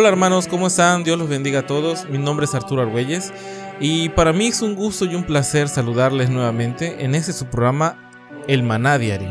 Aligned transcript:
Hola 0.00 0.10
hermanos, 0.10 0.46
¿cómo 0.46 0.68
están? 0.68 1.02
Dios 1.02 1.18
los 1.18 1.28
bendiga 1.28 1.58
a 1.58 1.66
todos. 1.66 2.08
Mi 2.08 2.18
nombre 2.18 2.44
es 2.46 2.54
Arturo 2.54 2.82
Argüelles 2.82 3.32
y 3.80 4.10
para 4.10 4.32
mí 4.32 4.46
es 4.46 4.62
un 4.62 4.76
gusto 4.76 5.06
y 5.06 5.16
un 5.16 5.24
placer 5.24 5.68
saludarles 5.68 6.30
nuevamente 6.30 7.04
en 7.04 7.16
este 7.16 7.32
su 7.32 7.46
programa 7.46 7.98
El 8.46 8.62
Maná 8.62 8.96
Diario. 8.96 9.28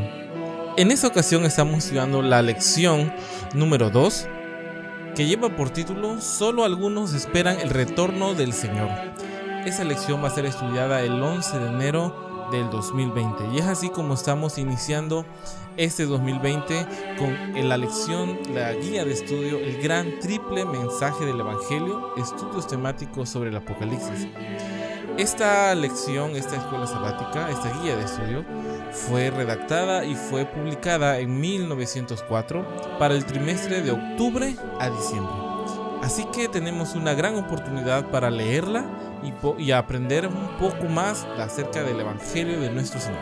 En 0.75 0.91
esta 0.91 1.07
ocasión 1.07 1.45
estamos 1.45 1.77
estudiando 1.77 2.21
la 2.21 2.41
lección 2.41 3.13
número 3.53 3.89
2 3.89 4.27
que 5.15 5.25
lleva 5.25 5.55
por 5.55 5.69
título 5.69 6.19
Solo 6.19 6.65
algunos 6.65 7.13
esperan 7.13 7.61
el 7.61 7.69
retorno 7.69 8.33
del 8.33 8.51
Señor. 8.51 8.89
Esa 9.65 9.85
lección 9.85 10.21
va 10.21 10.27
a 10.27 10.35
ser 10.35 10.45
estudiada 10.45 11.01
el 11.01 11.23
11 11.23 11.59
de 11.59 11.67
enero 11.67 12.26
del 12.51 12.69
2020. 12.69 13.49
Y 13.53 13.59
es 13.59 13.65
así 13.65 13.89
como 13.89 14.13
estamos 14.13 14.57
iniciando 14.57 15.25
este 15.77 16.05
2020 16.05 16.87
con 17.17 17.69
la 17.69 17.77
lección, 17.77 18.39
la 18.53 18.73
guía 18.73 19.05
de 19.05 19.13
estudio, 19.13 19.59
el 19.59 19.81
gran 19.81 20.19
triple 20.19 20.65
mensaje 20.65 21.25
del 21.25 21.39
Evangelio, 21.39 22.15
estudios 22.17 22.67
temáticos 22.67 23.29
sobre 23.29 23.49
el 23.49 23.57
Apocalipsis. 23.57 24.27
Esta 25.17 25.73
lección, 25.73 26.35
esta 26.35 26.57
escuela 26.57 26.85
sabática, 26.85 27.49
esta 27.49 27.71
guía 27.81 27.95
de 27.95 28.03
estudio, 28.03 28.45
fue 28.91 29.31
redactada 29.31 30.05
y 30.05 30.15
fue 30.15 30.45
publicada 30.45 31.19
en 31.19 31.39
1904 31.39 32.97
para 32.99 33.15
el 33.15 33.25
trimestre 33.25 33.81
de 33.81 33.91
octubre 33.91 34.55
a 34.79 34.89
diciembre. 34.89 35.33
Así 36.03 36.25
que 36.25 36.47
tenemos 36.47 36.93
una 36.93 37.15
gran 37.15 37.35
oportunidad 37.35 38.11
para 38.11 38.29
leerla 38.29 38.85
y, 39.57 39.71
aprender 39.71 40.27
un 40.27 40.57
poco 40.57 40.85
más 40.85 41.25
acerca 41.37 41.83
del 41.83 41.99
Evangelio 41.99 42.59
de 42.59 42.69
nuestro 42.69 42.99
Señor. 42.99 43.19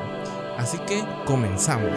Así 0.58 0.78
que 0.80 1.04
comenzamos. 1.26 1.90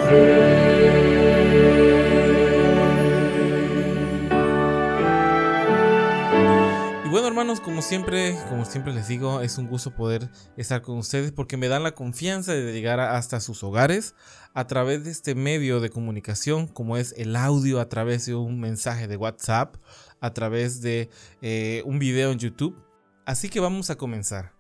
Y 7.05 7.09
bueno 7.09 7.29
hermanos, 7.29 7.61
como 7.61 7.83
siempre, 7.83 8.37
como 8.49 8.65
siempre 8.65 8.93
les 8.93 9.09
digo, 9.09 9.41
es 9.41 9.59
un 9.59 9.69
gusto 9.69 9.95
poder 9.95 10.29
estar 10.57 10.83
con 10.83 10.99
ustedes 10.99 11.33
porque 11.33 11.57
me 11.57 11.69
dan 11.69 11.83
la 11.83 11.93
confianza 11.93 12.53
de 12.53 12.73
llegar 12.73 13.01
hasta 13.01 13.41
sus 13.41 13.63
hogares 13.63 14.15
a 14.55 14.67
través 14.67 15.05
de 15.05 15.11
este 15.13 15.35
medio 15.35 15.81
de 15.81 15.89
comunicación, 15.91 16.67
como 16.67 16.97
es 16.97 17.15
el 17.17 17.37
audio 17.37 17.81
a 17.81 17.89
través 17.89 18.27
de 18.27 18.35
un 18.35 18.59
mensaje 18.59 19.07
de 19.07 19.17
WhatsApp, 19.17 19.77
a 20.21 20.35
través 20.35 20.81
de 20.83 21.11
eh, 21.43 21.83
un 21.87 21.99
video 21.99 22.33
en 22.33 22.39
YouTube 22.39 22.88
Así 23.29 23.51
que 23.51 23.61
vamos 23.61 23.91
a 23.91 23.97
comenzar. 23.97 24.55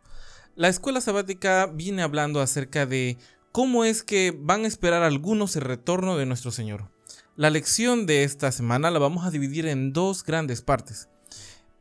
La 0.55 0.69
escuela 0.69 1.01
sabática 1.01 1.65
viene 1.65 2.03
hablando 2.03 2.43
acerca 2.43 2.85
de 2.85 3.17
cómo 3.51 3.87
es 3.87 4.03
que 4.03 4.37
van 4.39 4.65
a 4.65 4.69
esperar 4.69 5.03
algunos 5.03 5.57
el 5.57 5.63
retorno 5.63 6.19
de 6.19 6.27
nuestro 6.27 6.51
Señor. 6.51 6.91
La 7.35 7.49
lección 7.49 8.05
de 8.05 8.25
esta 8.25 8.53
semana 8.53 8.91
la 8.91 8.99
vamos 8.99 9.25
a 9.25 9.31
dividir 9.31 9.65
en 9.65 9.95
dos 9.95 10.23
grandes 10.23 10.61
partes. 10.61 11.09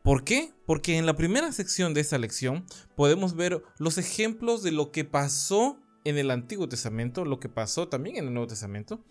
¿Por 0.01 0.23
qué? 0.23 0.53
Porque 0.65 0.97
en 0.97 1.05
la 1.05 1.17
primera 1.17 1.51
sección 1.51 1.93
de 1.93 1.99
esta 1.99 2.17
lección 2.17 2.65
podemos 2.95 3.35
ver 3.35 3.61
los 3.79 3.97
ejemplos 3.97 4.63
de 4.63 4.71
lo 4.71 4.93
que 4.93 5.03
pasó 5.03 5.81
en 6.05 6.17
el 6.17 6.31
Antiguo 6.31 6.69
Testamento, 6.69 7.25
lo 7.25 7.41
que 7.41 7.49
pasó 7.49 7.89
también 7.89 8.15
en 8.15 8.27
el 8.27 8.33
Nuevo 8.33 8.47
Testamento, 8.47 9.03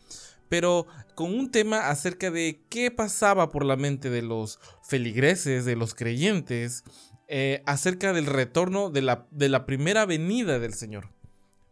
pero 0.49 0.87
con 1.15 1.35
un 1.35 1.51
tema 1.51 1.91
acerca 1.91 2.31
de 2.31 2.63
qué 2.71 2.91
pasaba 2.91 3.51
por 3.51 3.67
la 3.67 3.77
mente 3.77 4.09
de 4.09 4.23
los 4.23 4.61
feligreses, 4.83 5.67
de 5.67 5.77
los 5.77 5.95
creyentes, 5.95 6.85
eh, 7.29 7.63
acerca 7.67 8.13
del 8.13 8.27
retorno 8.27 8.91
de 8.91 9.03
la, 9.03 9.27
de 9.31 9.49
la 9.49 9.67
primera 9.67 10.07
venida 10.07 10.59
del 10.59 10.75
Señor. 10.75 11.09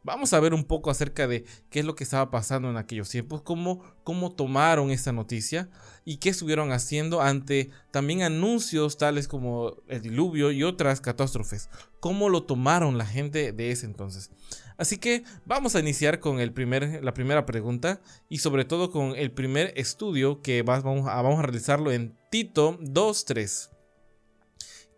Vamos 0.04 0.34
a 0.34 0.40
ver 0.40 0.52
un 0.52 0.64
poco 0.64 0.90
acerca 0.90 1.26
de 1.26 1.46
qué 1.70 1.80
es 1.80 1.86
lo 1.86 1.94
que 1.94 2.04
estaba 2.04 2.30
pasando 2.30 2.68
en 2.68 2.76
aquellos 2.76 3.08
tiempos, 3.08 3.40
cómo, 3.40 3.82
cómo 4.04 4.32
tomaron 4.32 4.90
esta 4.90 5.12
noticia 5.12 5.70
y 6.04 6.18
qué 6.18 6.28
estuvieron 6.28 6.72
haciendo 6.72 7.22
ante 7.22 7.70
también 7.90 8.22
anuncios 8.22 8.98
tales 8.98 9.28
como 9.28 9.76
el 9.88 10.02
diluvio 10.02 10.52
y 10.52 10.62
otras 10.62 11.00
catástrofes, 11.00 11.70
cómo 12.00 12.28
lo 12.28 12.42
tomaron 12.42 12.98
la 12.98 13.06
gente 13.06 13.52
de 13.52 13.70
ese 13.70 13.86
entonces. 13.86 14.30
Así 14.76 14.98
que 14.98 15.24
vamos 15.46 15.74
a 15.74 15.80
iniciar 15.80 16.20
con 16.20 16.38
el 16.38 16.52
primer, 16.52 17.02
la 17.02 17.14
primera 17.14 17.46
pregunta 17.46 18.02
y 18.28 18.38
sobre 18.38 18.66
todo 18.66 18.90
con 18.90 19.16
el 19.16 19.30
primer 19.30 19.72
estudio 19.76 20.42
que 20.42 20.60
vamos 20.60 21.08
a, 21.08 21.22
vamos 21.22 21.38
a 21.38 21.42
realizarlo 21.42 21.92
en 21.92 22.14
Tito 22.30 22.78
2.3. 22.80 23.73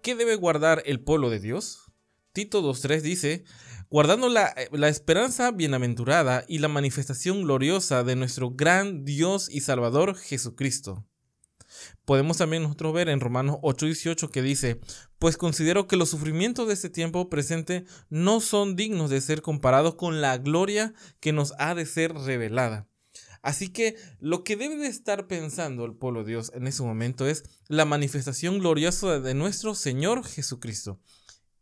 ¿Qué 0.07 0.15
debe 0.15 0.37
guardar 0.37 0.85
el 0.87 1.01
pueblo 1.01 1.31
de 1.31 1.41
Dios? 1.41 1.91
Tito 2.33 2.63
2.3 2.63 3.01
dice, 3.01 3.43
guardando 3.91 4.29
la, 4.29 4.55
la, 4.71 4.89
esperanza 4.89 5.51
bienaventurada 5.51 6.45
y 6.47 6.61
la 6.61 6.69
manifestación 6.69 7.43
gloriosa 7.43 8.05
de 8.05 8.15
nuestro 8.15 8.53
gran 8.53 9.05
Dios 9.05 9.49
y 9.51 9.63
Salvador 9.63 10.15
Jesucristo. 10.15 11.05
Podemos 12.05 12.37
también 12.37 12.63
nosotros 12.63 12.95
ver 12.95 13.09
en 13.09 13.19
Romanos 13.19 13.57
8:18 13.63 14.31
que 14.31 14.43
dice, 14.43 14.79
pues 15.19 15.37
considero 15.37 15.89
que 15.89 15.97
los 15.97 16.11
sufrimientos 16.11 16.69
de 16.69 16.75
este 16.75 16.89
tiempo 16.89 17.29
presente 17.29 17.85
no 18.09 18.39
son 18.39 18.77
dignos 18.77 19.11
de 19.11 19.21
ser 19.21 19.43
comparados 19.43 19.97
con 19.97 20.21
la 20.21 20.39
gloria 20.39 20.95
que 21.19 21.33
nos 21.33 21.53
ha 21.59 21.75
de 21.75 21.85
ser 21.85 22.15
revelada 22.15 22.87
Así 23.47 23.69
que 23.69 23.95
lo 24.19 24.43
que 24.43 24.57
debe 24.57 24.75
de 24.75 24.89
estar 24.89 25.29
pensando 25.29 25.85
el 25.85 25.95
pueblo 25.95 26.25
de 26.25 26.31
Dios 26.31 26.51
en 26.53 26.67
ese 26.67 26.83
momento 26.83 27.29
es 27.29 27.45
la 27.69 27.85
manifestación 27.85 28.59
gloriosa 28.59 29.21
de 29.21 29.35
nuestro 29.35 29.77
Señor 29.77 30.27
Jesucristo. 30.27 30.99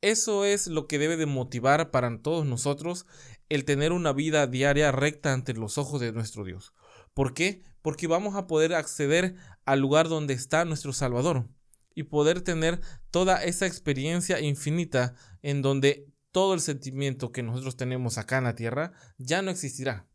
Eso 0.01 0.47
es 0.47 0.67
lo 0.67 0.87
que 0.87 0.99
debe 0.99 1.19
de 1.19 1.27
motivar 1.27 1.91
para 1.91 2.23
todos 2.23 2.47
nosotros 2.47 3.05
el 3.51 3.67
tener 3.67 3.93
una 3.93 4.15
vida 4.15 4.47
diaria 4.47 4.93
recta 4.93 5.35
ante 5.35 5.53
los 5.53 5.77
ojos 5.77 6.01
de 6.01 6.13
nuestro 6.13 6.43
Dios. 6.45 6.73
¿Por 7.13 7.35
qué? 7.35 7.61
Porque 7.83 8.07
vamos 8.07 8.35
a 8.35 8.47
poder 8.47 8.73
acceder 8.73 9.35
al 9.67 9.81
lugar 9.81 10.09
donde 10.09 10.33
está 10.33 10.65
nuestro 10.65 10.95
Salvador 10.95 11.51
y 11.95 12.05
poder 12.05 12.41
tener 12.41 12.81
toda 13.11 13.45
esa 13.45 13.67
experiencia 13.67 14.41
infinita 14.41 15.17
en 15.43 15.61
donde 15.61 16.11
todo 16.33 16.55
el 16.55 16.63
sentimiento 16.63 17.31
que 17.31 17.43
nosotros 17.43 17.77
tenemos 17.77 18.17
acá 18.17 18.39
en 18.39 18.45
la 18.45 18.55
tierra 18.55 18.93
ya 19.19 19.43
no 19.43 19.51
existirá. 19.51 20.07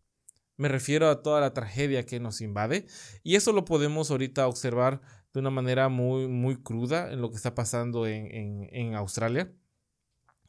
Me 0.59 0.67
refiero 0.67 1.09
a 1.09 1.21
toda 1.21 1.39
la 1.39 1.53
tragedia 1.53 2.05
que 2.05 2.19
nos 2.19 2.41
invade. 2.41 2.85
Y 3.23 3.35
eso 3.35 3.53
lo 3.53 3.63
podemos 3.63 4.11
ahorita 4.11 4.45
observar 4.45 4.99
de 5.33 5.39
una 5.39 5.51
manera 5.51 5.87
muy, 5.87 6.27
muy 6.27 6.61
cruda 6.61 7.13
en 7.13 7.21
lo 7.21 7.29
que 7.29 7.37
está 7.37 7.55
pasando 7.55 8.05
en, 8.05 8.93
Australia. 8.93 9.53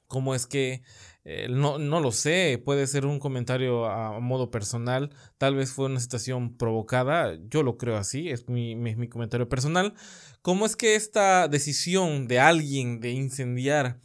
Cómo 0.08 0.34
es 0.34 0.48
que, 0.48 0.82
eh, 1.22 1.46
no, 1.48 1.78
lo 1.78 2.10
sé, 2.10 2.60
puede 2.64 2.88
ser 2.88 3.06
un 3.06 3.20
comentario 3.20 3.86
a, 3.86 4.18
modo 4.18 4.50
personal, 4.50 5.14
tal 5.38 5.54
vez 5.54 5.72
fue 5.72 5.86
una 5.86 6.00
situación 6.00 6.56
provocada, 6.56 7.38
yo 7.48 7.62
lo 7.62 7.78
creo 7.78 7.96
así, 7.96 8.30
es 8.30 8.48
mi, 8.48 8.74
mi 8.74 9.08
comentario 9.08 9.48
personal. 9.48 9.94
¿Cómo 10.42 10.66
es 10.66 10.74
que 10.74 10.96
esta 10.96 11.46
decisión 11.46 12.26
de 12.26 12.40
alguien 12.40 12.98
de 12.98 13.10
incendiar 13.10 14.00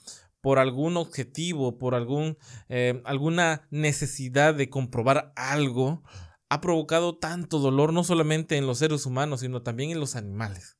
por 0.45 0.59
algún 0.59 0.95
objetivo, 0.95 1.79
por 1.79 1.95
algún, 1.95 2.37
eh, 2.69 3.01
alguna 3.03 3.67
necesidad 3.71 4.53
de 4.53 4.69
comprobar 4.69 5.33
algo, 5.35 6.03
ha 6.49 6.61
provocado 6.61 7.17
tanto 7.17 7.57
dolor 7.57 7.91
no 7.93 8.03
solamente 8.03 8.55
en 8.55 8.67
los 8.67 8.77
seres 8.77 9.07
humanos, 9.07 9.39
sino 9.39 9.63
también 9.63 9.89
en 9.89 9.99
los 9.99 10.15
animales. 10.15 10.77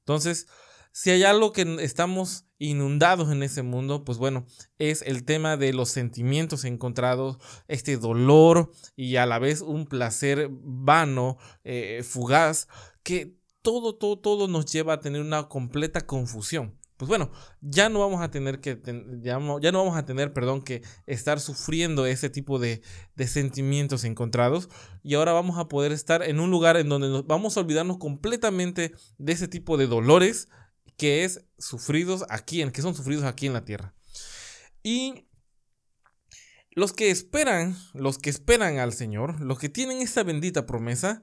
Entonces, 0.00 0.48
si 0.90 1.10
hay 1.10 1.22
algo 1.22 1.52
que 1.52 1.76
estamos 1.82 2.46
inundados 2.58 3.30
en 3.30 3.44
ese 3.44 3.62
mundo, 3.62 4.04
pues 4.04 4.18
bueno, 4.18 4.44
es 4.80 5.02
el 5.02 5.24
tema 5.24 5.56
de 5.56 5.72
los 5.72 5.88
sentimientos 5.90 6.64
encontrados, 6.64 7.38
este 7.68 7.98
dolor 7.98 8.72
y 8.96 9.14
a 9.14 9.26
la 9.26 9.38
vez 9.38 9.60
un 9.60 9.86
placer 9.86 10.48
vano, 10.50 11.38
eh, 11.62 12.02
fugaz, 12.02 12.66
que 13.04 13.36
todo, 13.62 13.94
todo, 13.94 14.18
todo 14.18 14.48
nos 14.48 14.66
lleva 14.66 14.94
a 14.94 15.00
tener 15.00 15.20
una 15.20 15.46
completa 15.46 16.06
confusión 16.06 16.76
pues 16.96 17.08
bueno, 17.08 17.30
ya 17.60 17.88
no 17.88 18.00
vamos 18.00 18.22
a 18.22 18.30
tener 18.30 18.60
que, 18.60 18.80
ya 19.20 19.38
no, 19.38 19.60
ya 19.60 19.70
no 19.70 19.84
vamos 19.84 19.98
a 19.98 20.04
tener, 20.04 20.32
perdón, 20.32 20.62
que 20.62 20.82
estar 21.06 21.40
sufriendo 21.40 22.06
ese 22.06 22.30
tipo 22.30 22.58
de, 22.58 22.82
de, 23.14 23.26
sentimientos 23.26 24.04
encontrados 24.04 24.68
y 25.02 25.14
ahora 25.14 25.32
vamos 25.32 25.58
a 25.58 25.68
poder 25.68 25.92
estar 25.92 26.22
en 26.22 26.40
un 26.40 26.50
lugar 26.50 26.76
en 26.76 26.88
donde 26.88 27.08
nos 27.08 27.26
vamos 27.26 27.56
a 27.56 27.60
olvidarnos 27.60 27.98
completamente 27.98 28.92
de 29.18 29.32
ese 29.32 29.46
tipo 29.46 29.76
de 29.76 29.86
dolores 29.86 30.48
que 30.96 31.24
es 31.24 31.44
sufridos 31.58 32.24
aquí, 32.30 32.62
en, 32.62 32.70
que 32.70 32.82
son 32.82 32.94
sufridos 32.94 33.24
aquí 33.24 33.46
en 33.46 33.52
la 33.52 33.64
tierra. 33.64 33.94
Y 34.82 35.26
Los 36.70 36.92
que 36.92 37.10
esperan, 37.10 37.76
los 37.94 38.18
que 38.18 38.30
esperan 38.30 38.78
al 38.78 38.92
Señor, 38.92 39.40
los 39.40 39.58
que 39.58 39.68
tienen 39.68 40.02
esta 40.02 40.22
bendita 40.22 40.66
promesa, 40.66 41.22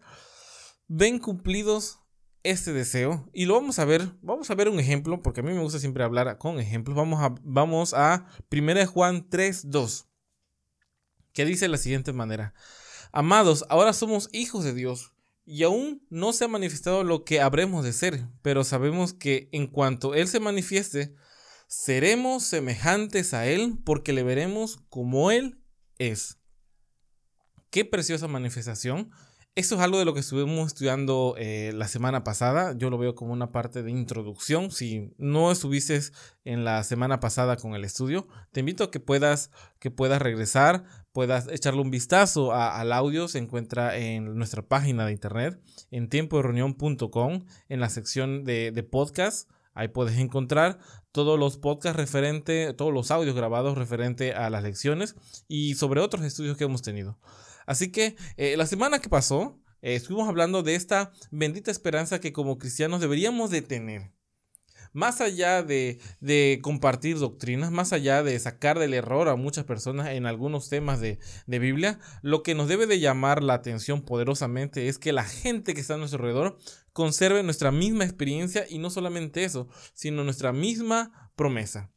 ven 0.88 1.20
cumplidos 1.20 2.00
este 2.44 2.74
deseo 2.74 3.30
y 3.34 3.46
lo 3.46 3.56
vamos 3.56 3.80
a 3.80 3.86
ver, 3.86 4.12
vamos 4.22 4.50
a 4.50 4.56
ver 4.56 4.70
un 4.70 4.80
ejemplo, 4.80 5.22
porque 5.22 5.40
a 5.40 5.44
mí 5.44 5.54
me 5.54 5.62
gusta 5.62 5.80
siempre 5.80 6.04
hablar 6.04 6.38
con 6.38 6.60
ejemplos. 6.60 6.96
Vamos 6.96 7.22
a, 7.24 7.34
vamos 7.42 7.94
a 7.94 8.28
1 8.52 8.88
Juan 8.88 9.30
3, 9.30 9.70
2, 9.70 10.08
que 11.34 11.46
dice 11.46 11.66
de 11.66 11.70
la 11.70 11.78
siguiente 11.78 12.14
manera. 12.14 12.54
Amados, 13.12 13.66
ahora 13.70 13.94
somos 13.94 14.30
hijos 14.34 14.64
de 14.64 14.74
Dios 14.74 15.14
y 15.46 15.64
aún 15.64 16.06
no 16.10 16.34
se 16.34 16.46
ha 16.46 16.48
manifestado 16.48 17.04
lo 17.04 17.24
que 17.24 17.42
habremos 17.42 17.84
de 17.84 17.94
ser, 17.94 18.28
pero 18.42 18.64
sabemos 18.64 19.14
que 19.14 19.50
en 19.52 19.68
cuanto 19.68 20.16
Él 20.16 20.28
se 20.28 20.40
manifieste, 20.40 21.16
seremos 21.68 22.44
semejantes 22.44 23.34
a 23.34 23.46
Él 23.48 23.78
porque 23.84 24.14
le 24.14 24.24
veremos 24.24 24.80
como 24.90 25.32
Él 25.32 25.60
es. 25.98 26.40
Qué 27.70 27.86
preciosa 27.86 28.28
manifestación. 28.28 29.12
Eso 29.56 29.76
es 29.76 29.82
algo 29.82 30.00
de 30.00 30.06
lo 30.06 30.16
que 30.16 30.22
estuvimos 30.22 30.66
estudiando 30.66 31.36
eh, 31.38 31.74
la 31.76 31.88
semana 31.88 32.24
pasada. 32.24 32.76
Yo 32.76 32.90
lo 32.90 32.98
veo 32.98 33.14
como 33.14 33.34
una 33.34 33.52
parte 33.52 33.84
de 33.84 33.92
introducción. 33.92 34.72
Si 34.72 35.14
no 35.20 35.52
estuviste 35.52 36.00
en 36.44 36.66
la 36.66 36.84
semana 36.84 37.20
pasada 37.20 37.56
con 37.56 37.76
el 37.76 37.84
estudio, 37.84 38.28
te 38.52 38.62
invito 38.62 38.84
a 38.84 38.90
que 38.90 39.00
puedas, 39.00 39.52
que 39.78 39.92
puedas 39.92 40.24
regresar, 40.24 40.86
puedas 41.12 41.48
echarle 41.50 41.82
un 41.82 41.92
vistazo 41.92 42.52
al 42.52 42.92
audio. 42.92 43.28
Se 43.28 43.38
encuentra 43.38 43.96
en 43.96 44.36
nuestra 44.36 44.64
página 44.64 45.06
de 45.06 45.12
internet, 45.12 45.62
en 45.92 46.10
tiempo 46.10 46.42
de 46.42 47.44
en 47.70 47.80
la 47.80 47.90
sección 47.90 48.46
de, 48.46 48.72
de 48.72 48.82
podcast. 48.82 49.52
Ahí 49.76 49.88
puedes 49.88 50.18
encontrar 50.18 50.80
todos 51.12 51.38
los 51.38 51.58
podcasts 51.58 51.98
referente, 51.98 52.74
todos 52.74 52.92
los 52.92 53.12
audios 53.12 53.36
grabados 53.36 53.78
referente 53.78 54.34
a 54.34 54.50
las 54.50 54.64
lecciones 54.64 55.16
y 55.48 55.76
sobre 55.76 56.02
otros 56.02 56.24
estudios 56.24 56.58
que 56.58 56.64
hemos 56.64 56.82
tenido. 56.82 57.20
Así 57.66 57.92
que 57.92 58.16
eh, 58.38 58.56
la 58.58 58.66
semana 58.66 59.00
que 59.00 59.10
pasó 59.10 59.60
eh, 59.82 59.96
estuvimos 59.96 60.30
hablando 60.30 60.64
de 60.64 60.76
esta 60.76 61.12
bendita 61.30 61.70
esperanza 61.70 62.20
que 62.20 62.32
como 62.32 62.58
cristianos 62.58 63.02
deberíamos 63.02 63.50
de 63.52 63.62
tener. 63.62 64.14
Más 64.94 65.22
allá 65.22 65.64
de, 65.64 66.00
compartir 66.62 67.18
doctrinas, 67.18 67.72
más 67.72 67.94
allá 67.94 68.22
de 68.22 68.38
sacar 68.40 68.78
del 68.78 68.94
error 68.94 69.28
a 69.28 69.36
muchas 69.36 69.66
personas 69.66 70.10
en 70.10 70.28
algunos 70.28 70.70
temas 70.70 71.02
de, 71.02 71.18
de 71.48 71.60
Biblia, 71.60 72.00
lo 72.22 72.44
que 72.44 72.54
nos 72.54 72.68
debe 72.68 72.86
de 72.86 73.00
llamar 73.00 73.42
la 73.42 73.56
atención 73.56 74.04
poderosamente 74.04 74.88
es 74.88 75.00
que 75.00 75.12
la 75.12 75.24
gente 75.24 75.74
que 75.74 75.82
está 75.82 75.96
a 75.96 75.98
nuestro 75.98 76.20
alrededor 76.20 76.60
conserve 76.94 77.42
nuestra 77.42 77.72
misma 77.72 78.04
experiencia 78.04 78.66
y 78.70 78.78
no 78.78 78.92
solamente 78.92 79.44
eso, 79.44 79.68
sino 79.96 80.24
nuestra 80.24 80.54
misma 80.54 81.32
promesa. 81.36 81.92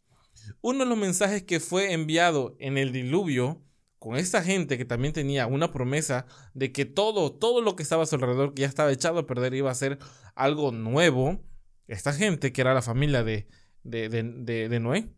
Uno 0.63 0.81
de 0.81 0.91
los 0.91 0.99
mensajes 0.99 1.43
que 1.43 1.61
fue 1.61 1.93
enviado 1.93 2.57
en 2.59 2.79
el 2.79 2.93
diluvio 2.93 3.63
con 3.99 4.17
esta 4.17 4.43
gente 4.43 4.79
que 4.79 4.85
también 4.85 5.13
tenía 5.13 5.47
una 5.47 5.73
promesa 5.73 6.27
de 6.55 6.73
que 6.73 6.85
todo, 6.85 7.33
todo 7.33 7.61
lo 7.61 7.77
que 7.77 7.83
estaba 7.83 8.03
a 8.03 8.07
su 8.07 8.17
alrededor, 8.17 8.55
que 8.55 8.63
ya 8.63 8.69
estaba 8.69 8.93
echado 8.93 9.21
a 9.21 9.27
perder, 9.27 9.55
iba 9.55 9.71
a 9.71 9.75
ser 9.75 9.99
algo 10.35 10.73
nuevo, 10.73 11.43
esta 11.87 12.13
gente, 12.13 12.53
que 12.53 12.61
era 12.61 12.75
la 12.75 12.83
familia 12.83 13.25
de, 13.25 13.47
de, 13.83 14.81
Noé, 14.81 15.13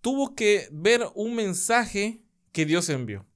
tuvo 0.00 0.34
que 0.34 0.68
ver 0.72 1.02
un 1.14 1.34
mensaje 1.34 2.24
que 2.50 2.66
Dios 2.66 2.88
envió. 2.88 3.26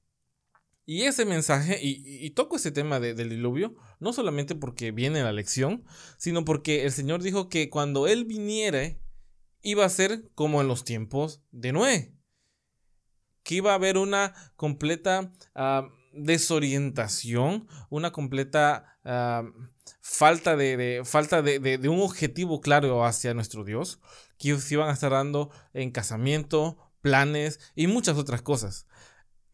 Y 0.84 1.02
ese 1.02 1.24
mensaje, 1.24 1.78
y, 1.82 2.30
toco 2.30 2.56
ese 2.56 2.70
tema 2.70 3.00
del 3.00 3.28
diluvio, 3.28 3.74
no 3.98 4.12
solamente 4.12 4.54
porque 4.54 4.92
viene 4.92 5.22
la 5.22 5.32
lección, 5.32 5.84
sino 6.16 6.44
porque 6.44 6.84
el 6.84 6.92
Señor 6.92 7.22
dijo 7.22 7.48
que 7.48 7.70
cuando 7.70 8.06
Él 8.06 8.24
viniera, 8.24 8.96
iba 9.62 9.84
a 9.84 9.88
ser 9.88 10.30
como 10.34 10.60
en 10.60 10.68
los 10.68 10.84
tiempos 10.84 11.42
de 11.50 11.72
Noé 11.72 12.15
que 13.46 13.54
iba 13.54 13.70
a 13.70 13.76
haber 13.76 13.96
una 13.96 14.34
completa 14.56 15.32
ah, 15.54 15.88
desorientación, 16.12 17.68
una 17.90 18.10
completa 18.10 18.98
ah, 19.04 19.44
falta, 20.00 20.56
de, 20.56 21.02
falta 21.04 21.42
de, 21.42 21.88
un 21.88 22.00
objetivo 22.00 22.60
claro 22.60 23.04
hacia 23.04 23.34
nuestro 23.34 23.62
Dios, 23.62 24.00
que 24.36 24.58
se 24.58 24.74
iban 24.74 24.88
a 24.88 24.92
estar 24.92 25.12
dando 25.12 25.52
en 25.74 25.92
casamiento, 25.92 26.76
planes 27.00 27.60
y 27.76 27.86
muchas 27.86 28.16
otras 28.16 28.42
cosas. 28.42 28.88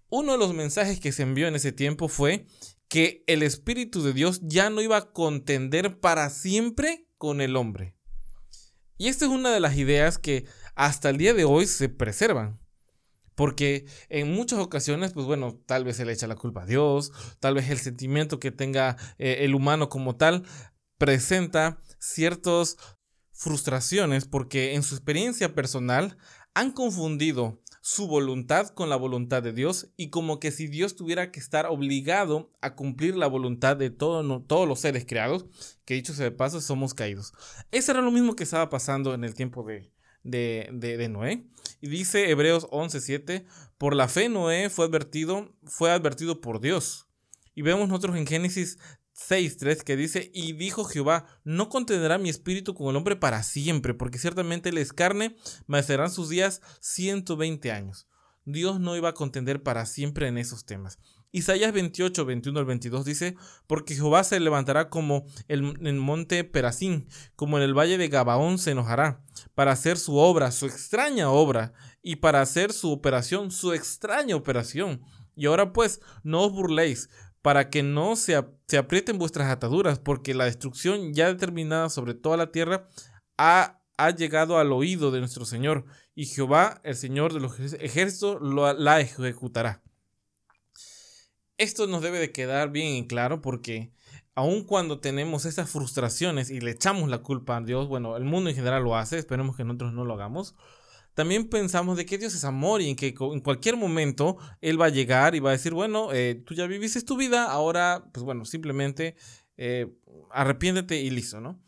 Uno 0.08 0.32
de 0.32 0.38
los 0.38 0.54
mensajes 0.54 0.98
que 0.98 1.12
se 1.12 1.24
envió 1.24 1.46
en 1.46 1.54
ese 1.54 1.72
tiempo 1.72 2.08
fue 2.08 2.46
que 2.88 3.24
el 3.26 3.42
Espíritu 3.42 4.02
de 4.02 4.14
Dios 4.14 4.40
ya 4.42 4.70
no 4.70 4.80
iba 4.80 4.96
a 4.96 5.12
contender 5.12 6.00
para 6.00 6.30
siempre 6.30 7.08
con 7.18 7.42
el 7.42 7.56
hombre. 7.56 7.94
Y 8.96 9.08
esta 9.08 9.26
es 9.26 9.30
una 9.30 9.50
de 9.50 9.60
las 9.60 9.76
ideas 9.76 10.16
que 10.16 10.46
hasta 10.76 11.10
el 11.10 11.18
día 11.18 11.34
de 11.34 11.44
hoy 11.44 11.66
se 11.66 11.90
preservan. 11.90 12.61
Porque 13.34 13.86
en 14.08 14.32
muchas 14.32 14.58
ocasiones, 14.58 15.12
pues 15.12 15.26
bueno, 15.26 15.58
tal 15.66 15.84
vez 15.84 15.96
se 15.96 16.04
le 16.04 16.12
echa 16.12 16.26
la 16.26 16.36
culpa 16.36 16.62
a 16.62 16.66
Dios, 16.66 17.12
tal 17.40 17.54
vez 17.54 17.70
el 17.70 17.78
sentimiento 17.78 18.38
que 18.38 18.50
tenga 18.50 18.96
eh, 19.18 19.38
el 19.40 19.54
humano 19.54 19.88
como 19.88 20.16
tal 20.16 20.44
presenta 20.98 21.82
ciertas 21.98 22.76
frustraciones 23.32 24.24
porque 24.26 24.74
en 24.74 24.82
su 24.82 24.94
experiencia 24.94 25.54
personal 25.54 26.16
han 26.54 26.70
confundido 26.70 27.60
su 27.80 28.06
voluntad 28.06 28.68
con 28.68 28.88
la 28.88 28.94
voluntad 28.94 29.42
de 29.42 29.52
Dios 29.52 29.88
y 29.96 30.10
como 30.10 30.38
que 30.38 30.52
si 30.52 30.68
Dios 30.68 30.94
tuviera 30.94 31.32
que 31.32 31.40
estar 31.40 31.66
obligado 31.66 32.52
a 32.60 32.76
cumplir 32.76 33.16
la 33.16 33.26
voluntad 33.26 33.76
de 33.76 33.90
todos 33.90 34.68
los 34.68 34.78
seres 34.78 35.04
creados, 35.04 35.46
que 35.84 35.94
dicho 35.94 36.14
sea 36.14 36.26
de 36.26 36.30
paso, 36.30 36.60
somos 36.60 36.94
caídos. 36.94 37.32
Eso 37.72 37.90
era 37.90 38.00
lo 38.00 38.12
mismo 38.12 38.36
que 38.36 38.44
estaba 38.44 38.70
pasando 38.70 39.14
en 39.14 39.24
el 39.24 39.34
tiempo 39.34 39.64
de, 39.64 39.90
de, 40.22 40.68
de, 40.72 41.08
Noé. 41.08 41.46
Y 41.80 41.88
dice 41.88 42.30
Hebreos 42.30 42.66
11:7, 42.70 43.44
por 43.78 43.94
la 43.94 44.08
fe 44.08 44.28
Noé 44.28 44.70
fue 44.70 44.86
advertido, 44.86 45.54
fue 45.64 45.90
advertido 45.90 46.40
por 46.40 46.60
Dios. 46.60 47.08
Y 47.54 47.62
vemos 47.62 47.88
nosotros 47.88 48.16
en 48.16 48.26
Génesis 48.26 48.78
6:3 49.14 49.82
que 49.82 49.96
dice, 49.96 50.30
y 50.32 50.52
dijo 50.52 50.84
Jehová, 50.84 51.26
no 51.44 51.68
contendrá 51.68 52.18
mi 52.18 52.28
espíritu 52.28 52.74
con 52.74 52.88
el 52.88 52.96
hombre 52.96 53.16
para 53.16 53.42
siempre, 53.42 53.94
porque 53.94 54.18
ciertamente 54.18 54.70
él 54.70 54.78
es 54.78 54.92
carne, 54.92 55.36
mas 55.66 55.86
serán 55.86 56.10
sus 56.10 56.28
días 56.28 56.60
120 56.80 57.72
años. 57.72 58.06
Dios 58.44 58.80
no 58.80 58.96
iba 58.96 59.10
a 59.10 59.14
contender 59.14 59.62
para 59.62 59.86
siempre 59.86 60.26
en 60.26 60.38
esos 60.38 60.64
temas. 60.64 60.98
Isaías 61.34 61.72
28, 61.72 62.26
21 62.26 62.58
al 62.58 62.66
22 62.66 63.06
dice, 63.06 63.36
porque 63.66 63.94
Jehová 63.94 64.22
se 64.22 64.38
levantará 64.38 64.90
como 64.90 65.24
el, 65.48 65.78
el 65.80 65.94
monte 65.94 66.44
Perazín, 66.44 67.08
como 67.36 67.56
en 67.56 67.64
el 67.64 67.72
valle 67.72 67.96
de 67.96 68.08
Gabaón 68.08 68.58
se 68.58 68.72
enojará, 68.72 69.24
para 69.54 69.72
hacer 69.72 69.96
su 69.96 70.16
obra, 70.16 70.50
su 70.50 70.66
extraña 70.66 71.30
obra, 71.30 71.72
y 72.02 72.16
para 72.16 72.42
hacer 72.42 72.74
su 72.74 72.92
operación, 72.92 73.50
su 73.50 73.72
extraña 73.72 74.36
operación. 74.36 75.00
Y 75.34 75.46
ahora 75.46 75.72
pues, 75.72 76.02
no 76.22 76.42
os 76.42 76.52
burléis, 76.52 77.08
para 77.40 77.70
que 77.70 77.82
no 77.82 78.14
se, 78.14 78.44
se 78.68 78.76
aprieten 78.76 79.18
vuestras 79.18 79.50
ataduras, 79.50 79.98
porque 79.98 80.34
la 80.34 80.44
destrucción 80.44 81.14
ya 81.14 81.28
determinada 81.28 81.88
sobre 81.88 82.12
toda 82.12 82.36
la 82.36 82.52
tierra 82.52 82.90
ha, 83.38 83.80
ha 83.96 84.10
llegado 84.10 84.58
al 84.58 84.70
oído 84.70 85.10
de 85.10 85.20
nuestro 85.20 85.46
Señor, 85.46 85.86
y 86.14 86.26
Jehová, 86.26 86.82
el 86.84 86.94
Señor 86.94 87.32
de 87.32 87.40
los 87.40 87.58
ejércitos, 87.58 88.38
la 88.42 89.00
ejecutará. 89.00 89.81
Esto 91.58 91.86
nos 91.86 92.02
debe 92.02 92.18
de 92.18 92.32
quedar 92.32 92.70
bien 92.70 92.88
en 92.94 93.04
claro 93.06 93.40
porque 93.40 93.92
aun 94.34 94.64
cuando 94.64 95.00
tenemos 95.00 95.44
esas 95.44 95.70
frustraciones 95.70 96.50
y 96.50 96.60
le 96.60 96.70
echamos 96.70 97.08
la 97.08 97.18
culpa 97.18 97.56
a 97.56 97.60
Dios, 97.60 97.88
bueno, 97.88 98.16
el 98.16 98.24
mundo 98.24 98.50
en 98.50 98.56
general 98.56 98.82
lo 98.82 98.96
hace, 98.96 99.18
esperemos 99.18 99.56
que 99.56 99.64
nosotros 99.64 99.92
no 99.92 100.04
lo 100.04 100.14
hagamos, 100.14 100.54
también 101.14 101.50
pensamos 101.50 101.98
de 101.98 102.06
que 102.06 102.16
Dios 102.16 102.34
es 102.34 102.44
amor 102.44 102.80
y 102.80 102.88
en 102.88 102.96
que 102.96 103.14
en 103.18 103.40
cualquier 103.40 103.76
momento 103.76 104.38
Él 104.62 104.80
va 104.80 104.86
a 104.86 104.90
llegar 104.90 105.34
y 105.34 105.40
va 105.40 105.50
a 105.50 105.52
decir, 105.52 105.74
bueno, 105.74 106.12
eh, 106.12 106.42
tú 106.46 106.54
ya 106.54 106.66
viviste 106.66 107.02
tu 107.02 107.16
vida, 107.16 107.50
ahora, 107.50 108.08
pues 108.12 108.24
bueno, 108.24 108.46
simplemente 108.46 109.16
eh, 109.58 109.92
arrepiéntete 110.30 111.00
y 111.02 111.10
listo, 111.10 111.40
¿no? 111.40 111.60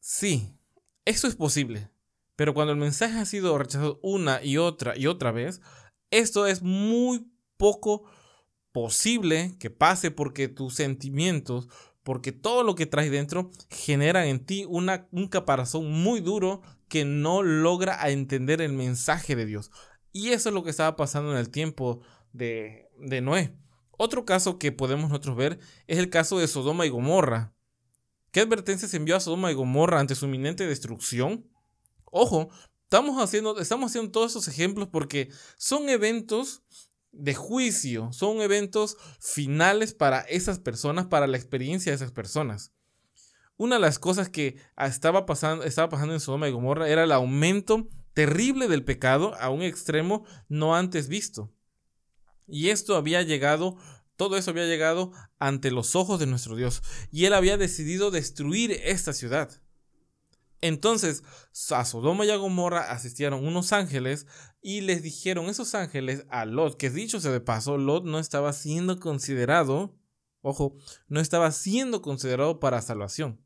Sí, 0.00 0.54
eso 1.06 1.26
es 1.26 1.36
posible, 1.36 1.88
pero 2.36 2.52
cuando 2.52 2.74
el 2.74 2.78
mensaje 2.78 3.18
ha 3.18 3.24
sido 3.24 3.56
rechazado 3.56 3.98
una 4.02 4.44
y 4.44 4.58
otra 4.58 4.96
y 4.98 5.06
otra 5.06 5.32
vez, 5.32 5.62
esto 6.10 6.46
es 6.46 6.60
muy 6.60 7.26
poco 7.56 8.04
posible 8.74 9.54
que 9.60 9.70
pase 9.70 10.10
porque 10.10 10.48
tus 10.48 10.74
sentimientos, 10.74 11.68
porque 12.02 12.32
todo 12.32 12.64
lo 12.64 12.74
que 12.74 12.86
traes 12.86 13.08
dentro 13.12 13.52
genera 13.70 14.26
en 14.26 14.44
ti 14.44 14.66
una, 14.68 15.06
un 15.12 15.28
caparazón 15.28 15.92
muy 15.92 16.20
duro 16.20 16.60
que 16.88 17.04
no 17.04 17.44
logra 17.44 18.10
entender 18.10 18.60
el 18.60 18.72
mensaje 18.72 19.36
de 19.36 19.46
Dios. 19.46 19.70
Y 20.12 20.30
eso 20.30 20.48
es 20.48 20.54
lo 20.56 20.64
que 20.64 20.70
estaba 20.70 20.96
pasando 20.96 21.30
en 21.30 21.38
el 21.38 21.50
tiempo 21.50 22.00
de, 22.32 22.88
de 22.98 23.20
Noé. 23.20 23.56
Otro 23.92 24.24
caso 24.24 24.58
que 24.58 24.72
podemos 24.72 25.08
nosotros 25.08 25.36
ver 25.36 25.60
es 25.86 25.98
el 25.98 26.10
caso 26.10 26.40
de 26.40 26.48
Sodoma 26.48 26.84
y 26.84 26.88
Gomorra. 26.88 27.54
¿Qué 28.32 28.40
advertencia 28.40 28.88
se 28.88 28.96
envió 28.96 29.14
a 29.14 29.20
Sodoma 29.20 29.52
y 29.52 29.54
Gomorra 29.54 30.00
ante 30.00 30.16
su 30.16 30.26
inminente 30.26 30.66
destrucción? 30.66 31.48
Ojo, 32.06 32.48
estamos 32.82 33.22
haciendo, 33.22 33.60
estamos 33.60 33.92
haciendo 33.92 34.10
todos 34.10 34.32
esos 34.32 34.48
ejemplos 34.48 34.88
porque 34.90 35.30
son 35.56 35.88
eventos 35.88 36.64
de 37.16 37.34
juicio, 37.34 38.12
son 38.12 38.40
eventos 38.40 38.96
finales 39.20 39.94
para 39.94 40.20
esas 40.20 40.58
personas, 40.58 41.06
para 41.06 41.26
la 41.26 41.36
experiencia 41.36 41.92
de 41.92 41.96
esas 41.96 42.12
personas. 42.12 42.72
Una 43.56 43.76
de 43.76 43.82
las 43.82 43.98
cosas 43.98 44.28
que 44.28 44.56
estaba 44.76 45.26
pasando, 45.26 45.64
estaba 45.64 45.88
pasando 45.88 46.14
en 46.14 46.20
Sodoma 46.20 46.48
y 46.48 46.52
Gomorra 46.52 46.88
era 46.88 47.04
el 47.04 47.12
aumento 47.12 47.88
terrible 48.12 48.68
del 48.68 48.84
pecado 48.84 49.34
a 49.36 49.50
un 49.50 49.62
extremo 49.62 50.24
no 50.48 50.74
antes 50.74 51.08
visto. 51.08 51.52
Y 52.46 52.70
esto 52.70 52.96
había 52.96 53.22
llegado, 53.22 53.76
todo 54.16 54.36
eso 54.36 54.50
había 54.50 54.66
llegado 54.66 55.12
ante 55.38 55.70
los 55.70 55.96
ojos 55.96 56.18
de 56.20 56.26
nuestro 56.26 56.56
Dios. 56.56 56.82
Y 57.10 57.26
él 57.26 57.34
había 57.34 57.56
decidido 57.56 58.10
destruir 58.10 58.72
esta 58.72 59.12
ciudad. 59.12 59.50
Entonces, 60.64 61.22
a 61.72 61.84
Sodoma 61.84 62.24
y 62.24 62.30
a 62.30 62.36
Gomorra 62.36 62.90
asistieron 62.90 63.46
unos 63.46 63.74
ángeles 63.74 64.26
y 64.62 64.80
les 64.80 65.02
dijeron 65.02 65.50
esos 65.50 65.74
ángeles 65.74 66.24
a 66.30 66.46
Lot, 66.46 66.78
que 66.78 66.88
dicho 66.88 67.20
sea 67.20 67.32
de 67.32 67.40
paso, 67.40 67.76
Lot 67.76 68.06
no 68.06 68.18
estaba 68.18 68.50
siendo 68.54 68.98
considerado, 68.98 69.94
ojo, 70.40 70.74
no 71.06 71.20
estaba 71.20 71.52
siendo 71.52 72.00
considerado 72.00 72.60
para 72.60 72.80
salvación, 72.80 73.44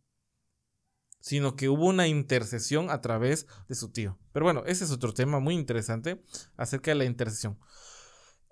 sino 1.19 1.57
que 1.57 1.69
hubo 1.69 1.87
una 1.87 2.07
intercesión 2.07 2.89
a 2.89 3.01
través 3.01 3.49
de 3.67 3.75
su 3.75 3.91
tío. 3.91 4.17
Pero 4.31 4.45
bueno, 4.45 4.63
ese 4.67 4.85
es 4.85 4.93
otro 4.93 5.13
tema 5.13 5.41
muy 5.41 5.57
interesante 5.57 6.23
acerca 6.57 6.93
de 6.93 6.99
la 6.99 7.05
intercesión. 7.05 7.59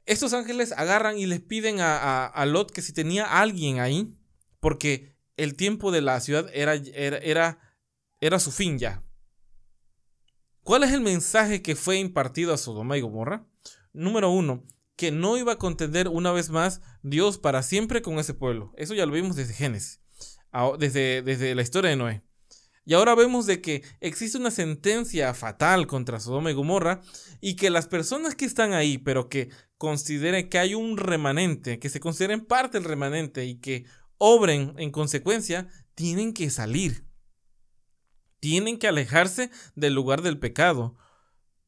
Estos 0.06 0.32
ángeles 0.32 0.72
agarran 0.72 1.18
y 1.18 1.26
les 1.26 1.40
piden 1.40 1.76
a, 1.78 2.44
Lot 2.48 2.72
que 2.72 2.82
si 2.82 2.92
tenía 2.92 3.26
alguien 3.26 3.78
ahí, 3.78 4.18
porque 4.58 5.16
el 5.36 5.54
tiempo 5.54 5.92
de 5.92 6.00
la 6.00 6.18
ciudad 6.18 6.50
era, 6.52 6.74
era 6.74 7.60
era 8.20 8.38
su 8.38 8.50
fin 8.50 8.78
ya. 8.78 9.02
¿Cuál 10.62 10.82
es 10.82 10.92
el 10.92 11.00
mensaje 11.00 11.62
que 11.62 11.76
fue 11.76 11.98
impartido 11.98 12.52
a 12.52 12.58
Sodoma 12.58 12.98
y 12.98 13.00
Gomorra? 13.00 13.46
Número 13.92 14.30
uno, 14.30 14.64
que 14.96 15.12
no 15.12 15.36
iba 15.36 15.52
a 15.52 15.58
contender 15.58 16.08
una 16.08 16.32
vez 16.32 16.50
más 16.50 16.80
Dios 17.02 17.38
para 17.38 17.62
siempre 17.62 18.02
con 18.02 18.18
ese 18.18 18.34
pueblo. 18.34 18.72
Eso 18.76 18.94
ya 18.94 19.06
lo 19.06 19.12
vimos 19.12 19.36
desde 19.36 19.54
Génesis, 19.54 20.00
desde, 20.78 21.22
desde 21.22 21.54
la 21.54 21.62
historia 21.62 21.90
de 21.90 21.96
Noé. 21.96 22.22
Y 22.84 22.94
ahora 22.94 23.14
vemos 23.14 23.46
de 23.46 23.60
que 23.60 23.82
existe 24.00 24.38
una 24.38 24.50
sentencia 24.50 25.34
fatal 25.34 25.86
contra 25.86 26.20
Sodoma 26.20 26.50
y 26.50 26.54
Gomorra 26.54 27.00
y 27.40 27.56
que 27.56 27.70
las 27.70 27.88
personas 27.88 28.34
que 28.34 28.44
están 28.44 28.72
ahí, 28.72 28.96
pero 28.98 29.28
que 29.28 29.50
consideren 29.76 30.48
que 30.48 30.58
hay 30.58 30.74
un 30.74 30.96
remanente, 30.96 31.78
que 31.78 31.90
se 31.90 32.00
consideren 32.00 32.44
parte 32.44 32.78
del 32.78 32.88
remanente 32.88 33.44
y 33.44 33.56
que 33.56 33.84
obren 34.18 34.74
en 34.78 34.90
consecuencia, 34.90 35.68
tienen 35.94 36.32
que 36.32 36.48
salir 36.48 37.05
tienen 38.40 38.78
que 38.78 38.88
alejarse 38.88 39.50
del 39.74 39.94
lugar 39.94 40.22
del 40.22 40.38
pecado. 40.38 40.96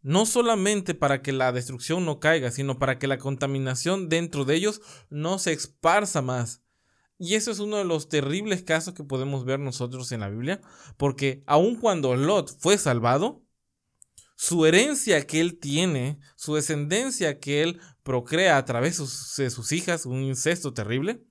No 0.01 0.27
solamente 0.27 0.95
para 0.95 1.23
que 1.23 1.33
la 1.33 1.53
destrucción 1.53 2.05
no 2.05 2.21
caiga, 2.21 2.51
sino 2.51 2.79
para 2.79 2.99
que 2.99 3.09
la 3.09 3.19
contaminación 3.19 4.09
dentro 4.09 4.45
de 4.45 4.55
ellos 4.55 4.81
no 5.11 5.39
se 5.39 5.53
esparza 5.53 6.23
más. 6.23 6.63
Y 7.19 7.35
eso 7.35 7.51
es 7.51 7.59
uno 7.59 7.79
de 7.79 7.85
los 7.85 8.09
terribles 8.09 8.63
casos 8.63 8.95
que 8.95 9.03
podemos 9.03 9.45
ver 9.45 9.59
nosotros 9.59 10.13
en 10.13 10.21
la 10.21 10.29
Biblia, 10.29 10.61
porque 10.97 11.43
aun 11.47 11.75
cuando 11.75 12.15
Lot 12.15 12.57
fue 12.61 12.79
salvado, 12.79 13.43
su 14.37 14.67
herencia 14.67 15.27
que 15.27 15.41
él 15.41 15.59
tiene, 15.59 16.21
su 16.37 16.55
descendencia 16.55 17.41
que 17.41 17.65
él 17.65 17.81
procrea 18.05 18.57
a 18.57 18.65
través 18.65 18.99
de 19.37 19.51
sus 19.51 19.73
hijas, 19.73 20.07
un 20.07 20.23
incesto 20.23 20.73
terrible, 20.73 21.25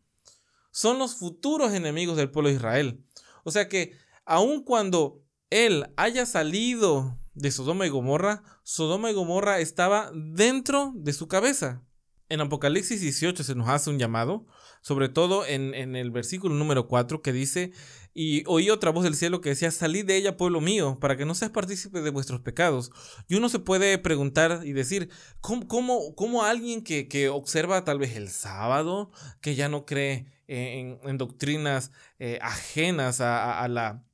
son 0.72 1.00
los 1.00 1.16
futuros 1.16 1.74
enemigos 1.74 2.18
del 2.18 2.30
pueblo 2.30 2.50
de 2.50 2.56
Israel. 2.56 3.06
O 3.46 3.52
sea 3.52 3.70
que 3.70 3.94
aun 4.26 4.62
cuando 4.62 5.24
él 5.50 5.88
haya 5.96 6.26
salido 6.26 7.18
de 7.34 7.52
Sodoma 7.52 7.86
y 7.86 7.90
Gomorra, 7.90 8.44
Sodoma 8.64 9.12
y 9.12 9.14
Gomorra 9.14 9.60
estaba 9.60 10.12
dentro 10.14 10.92
de 10.96 11.14
su 11.14 11.28
cabeza. 11.28 11.84
En 12.30 12.42
Apocalipsis 12.42 13.00
18 13.00 13.42
se 13.44 13.56
nos 13.56 13.70
hace 13.70 13.90
un 13.90 14.00
llamado, 14.00 14.46
sobre 14.82 15.08
todo 15.08 15.46
en, 15.46 15.74
el 15.74 16.12
versículo 16.12 16.56
número 16.56 16.90
4 16.90 17.22
que 17.22 17.32
dice, 17.32 17.72
y 18.14 18.44
oí 18.48 18.70
otra 18.70 18.92
voz 18.92 19.06
del 19.06 19.16
cielo 19.16 19.40
que 19.40 19.50
decía, 19.50 19.72
salid 19.72 20.06
de 20.06 20.18
ella, 20.18 20.36
pueblo 20.36 20.60
mío, 20.60 20.98
para 21.00 21.16
que 21.16 21.26
no 21.26 21.36
seas 21.36 21.52
partícipe 21.52 22.02
de 22.02 22.10
vuestros 22.10 22.42
pecados. 22.42 22.92
Y 23.30 23.36
uno 23.36 23.48
se 23.48 23.60
puede 23.60 23.98
preguntar 23.98 24.62
y 24.66 24.74
decir, 24.74 25.10
¿cómo, 25.40 25.68
cómo, 26.16 26.44
alguien 26.44 26.84
que, 26.84 27.30
observa 27.30 27.86
tal 27.86 28.00
vez 28.00 28.18
el 28.18 28.28
sábado, 28.28 29.12
que 29.40 29.56
ya 29.56 29.70
no 29.70 29.86
cree 29.86 30.26
en, 30.48 31.18
doctrinas 31.18 31.92
eh, 32.20 32.40
ajenas 32.42 33.22
a 33.22 33.66
la 33.70 34.07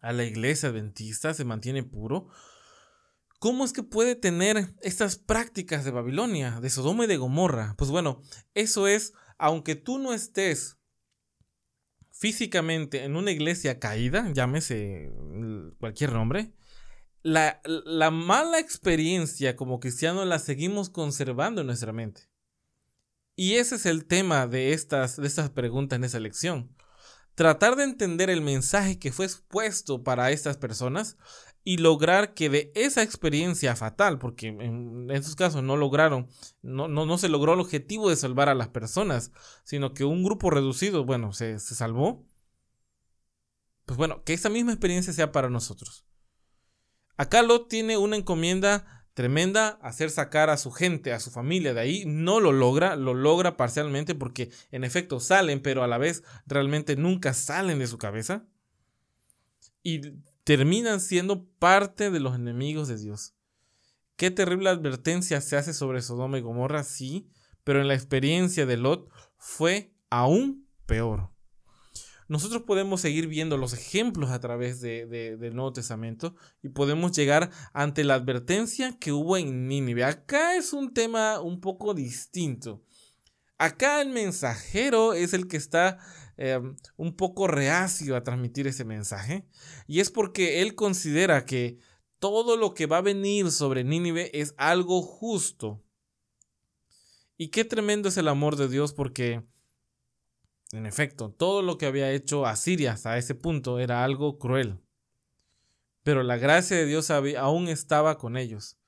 a 0.00 0.12
la 0.12 0.24
iglesia 0.24 0.68
adventista, 0.68 1.34
se 1.34 1.44
mantiene 1.44 1.82
puro, 1.82 2.28
¿cómo 3.38 3.64
es 3.64 3.72
que 3.72 3.82
puede 3.82 4.14
tener 4.14 4.74
estas 4.82 5.16
prácticas 5.16 5.84
de 5.84 5.90
Babilonia, 5.90 6.60
de 6.60 6.70
Sodoma 6.70 7.04
y 7.04 7.08
de 7.08 7.16
Gomorra? 7.16 7.74
Pues 7.76 7.90
bueno, 7.90 8.22
eso 8.54 8.86
es, 8.86 9.12
aunque 9.38 9.74
tú 9.74 9.98
no 9.98 10.12
estés 10.12 10.78
físicamente 12.10 13.04
en 13.04 13.16
una 13.16 13.30
iglesia 13.30 13.78
caída, 13.78 14.30
llámese 14.32 15.12
cualquier 15.78 16.12
nombre, 16.12 16.52
la, 17.22 17.60
la, 17.64 18.10
mala 18.10 18.58
experiencia 18.58 19.56
como 19.56 19.80
cristiano 19.80 20.24
la 20.24 20.38
seguimos 20.38 20.88
conservando 20.88 21.60
en 21.60 21.66
nuestra 21.66 21.92
mente. 21.92 22.22
Y 23.36 23.54
ese 23.54 23.76
es 23.76 23.86
el 23.86 24.06
tema 24.06 24.46
de 24.46 24.72
estas, 24.72 25.16
de 25.16 25.26
estas 25.26 25.50
preguntas 25.50 25.96
en 25.96 26.04
esa 26.04 26.18
lección 26.18 26.77
tratar 27.38 27.76
de 27.76 27.84
entender 27.84 28.30
el 28.30 28.40
mensaje 28.40 28.98
que 28.98 29.12
fue 29.12 29.24
expuesto 29.24 30.02
para 30.02 30.32
estas 30.32 30.56
personas 30.56 31.16
y 31.62 31.76
lograr 31.76 32.34
que 32.34 32.50
de 32.50 32.72
esa 32.74 33.04
experiencia 33.04 33.76
fatal, 33.76 34.18
porque 34.18 34.48
en 34.48 35.08
estos 35.12 35.36
casos 35.36 35.62
no 35.62 35.76
lograron, 35.76 36.26
no, 36.62 36.88
no, 36.88 37.16
se 37.16 37.28
logró 37.28 37.54
el 37.54 37.60
objetivo 37.60 38.10
de 38.10 38.16
salvar 38.16 38.48
a 38.48 38.56
las 38.56 38.66
personas, 38.66 39.30
sino 39.62 39.94
que 39.94 40.04
un 40.04 40.24
grupo 40.24 40.50
reducido, 40.50 41.04
bueno, 41.04 41.32
se, 41.32 41.60
se 41.60 41.76
salvó. 41.76 42.26
Pues 43.86 43.96
bueno, 43.96 44.24
que 44.24 44.32
esa 44.32 44.48
misma 44.48 44.72
experiencia 44.72 45.12
sea 45.12 45.30
para 45.30 45.48
nosotros. 45.48 46.04
Acá 47.16 47.42
Lot 47.42 47.68
tiene 47.68 47.98
una 47.98 48.16
encomienda 48.16 48.97
tremenda 49.18 49.80
hacer 49.82 50.10
sacar 50.10 50.48
a 50.48 50.56
su 50.56 50.70
gente, 50.70 51.12
a 51.12 51.18
su 51.18 51.32
familia 51.32 51.74
de 51.74 51.80
ahí. 51.80 52.04
No 52.06 52.38
lo 52.38 52.52
logra, 52.52 52.94
lo 52.94 53.14
logra 53.14 53.56
parcialmente 53.56 54.14
porque 54.14 54.52
en 54.70 54.84
efecto 54.84 55.18
salen, 55.18 55.60
pero 55.60 55.82
a 55.82 55.88
la 55.88 55.98
vez 55.98 56.22
realmente 56.46 56.94
nunca 56.94 57.34
salen 57.34 57.80
de 57.80 57.88
su 57.88 57.98
cabeza. 57.98 58.46
Y 59.82 60.02
terminan 60.44 61.00
siendo 61.00 61.48
parte 61.58 62.12
de 62.12 62.20
los 62.20 62.36
enemigos 62.36 62.86
de 62.86 62.96
Dios. 62.96 63.34
Qué 64.14 64.30
terrible 64.30 64.70
advertencia 64.70 65.40
se 65.40 65.56
hace 65.56 65.74
sobre 65.74 66.00
Sodoma 66.00 66.38
y 66.38 66.42
Gomorra, 66.42 66.84
sí, 66.84 67.28
pero 67.64 67.80
en 67.80 67.88
la 67.88 67.94
experiencia 67.94 68.66
de 68.66 68.76
Lot 68.76 69.10
fue 69.36 69.92
aún 70.10 70.68
peor 70.86 71.32
nosotros 72.28 72.62
podemos 72.62 73.00
seguir 73.00 73.26
viendo 73.26 73.56
los 73.56 73.72
ejemplos 73.72 74.30
a 74.30 74.38
través 74.38 74.80
de, 74.80 75.06
del 75.06 75.54
Nuevo 75.56 75.72
Testamento 75.72 76.36
y 76.62 76.68
podemos 76.68 77.12
llegar 77.12 77.50
ante 77.72 78.04
la 78.04 78.14
advertencia 78.14 78.98
que 78.98 79.12
hubo 79.12 79.38
en 79.38 79.66
Nínive. 79.66 80.04
Acá 80.04 80.54
es 80.54 80.74
un 80.74 80.92
tema 80.92 81.40
un 81.40 81.60
poco 81.60 81.94
distinto. 81.94 82.84
Acá 83.56 84.02
el 84.02 84.10
mensajero 84.10 85.14
es 85.14 85.32
el 85.32 85.48
que 85.48 85.56
está 85.56 85.98
em, 86.36 86.76
un 86.96 87.16
poco 87.16 87.48
reacio 87.48 88.14
a 88.14 88.22
transmitir 88.22 88.66
ese 88.66 88.84
mensaje 88.84 89.48
y 89.86 90.00
es 90.00 90.10
porque 90.10 90.60
él 90.60 90.74
considera 90.74 91.46
que 91.46 91.78
todo 92.18 92.56
lo 92.56 92.74
que 92.74 92.86
va 92.86 92.98
a 92.98 93.02
venir 93.02 93.50
sobre 93.50 93.84
Nínive 93.84 94.30
es 94.38 94.54
algo 94.58 95.02
justo. 95.02 95.82
Y 97.38 97.48
qué 97.48 97.64
tremendo 97.64 98.08
es 98.08 98.16
el 98.16 98.28
amor 98.28 98.56
de 98.56 98.68
Dios 98.68 98.92
porque 98.92 99.44
en 100.72 100.86
efecto, 100.86 101.30
todo 101.30 101.62
lo 101.62 101.78
que 101.78 101.86
había 101.86 102.12
hecho 102.12 102.46
Asiria 102.46 102.92
hasta 102.92 103.16
ese 103.16 103.34
punto 103.34 103.78
era 103.78 104.04
algo 104.04 104.38
cruel. 104.38 104.80
Pero 106.02 106.22
la 106.22 106.36
gracia 106.36 106.76
de 106.76 106.86
Dios 106.86 107.10
aún 107.10 107.68
estaba 107.68 108.18
con 108.18 108.36
ellos. 108.36 108.78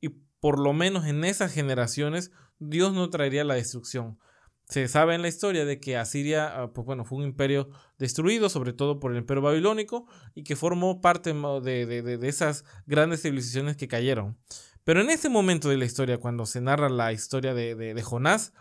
Y 0.00 0.08
por 0.40 0.58
lo 0.58 0.72
menos 0.72 1.06
en 1.06 1.24
esas 1.24 1.52
generaciones 1.52 2.32
Dios 2.58 2.92
no 2.92 3.08
traería 3.10 3.44
la 3.44 3.54
destrucción. 3.54 4.18
Se 4.68 4.86
sabe 4.88 5.14
en 5.14 5.22
la 5.22 5.28
historia 5.28 5.64
de 5.64 5.80
que 5.80 5.96
Asiria, 5.96 6.60
ah, 6.60 6.72
pues 6.74 6.84
bueno, 6.84 7.04
fue 7.04 7.18
un 7.18 7.24
imperio 7.24 7.70
destruido, 7.98 8.50
sobre 8.50 8.74
todo 8.74 9.00
por 9.00 9.12
el 9.12 9.18
imperio 9.18 9.42
babilónico, 9.42 10.06
y 10.34 10.42
que 10.42 10.56
formó 10.56 11.00
parte 11.00 11.32
de, 11.32 12.18
esas 12.24 12.64
grandes 12.84 13.22
civilizaciones 13.22 13.76
que 13.76 13.88
cayeron. 13.88 14.36
Pero 14.84 15.00
en 15.00 15.08
ese 15.08 15.30
momento 15.30 15.70
de 15.70 15.78
la 15.78 15.86
historia, 15.86 16.18
cuando 16.18 16.44
se 16.44 16.60
narra 16.60 16.90
la 16.90 17.12
historia 17.12 17.54
de 17.54 18.02
Jonás, 18.02 18.52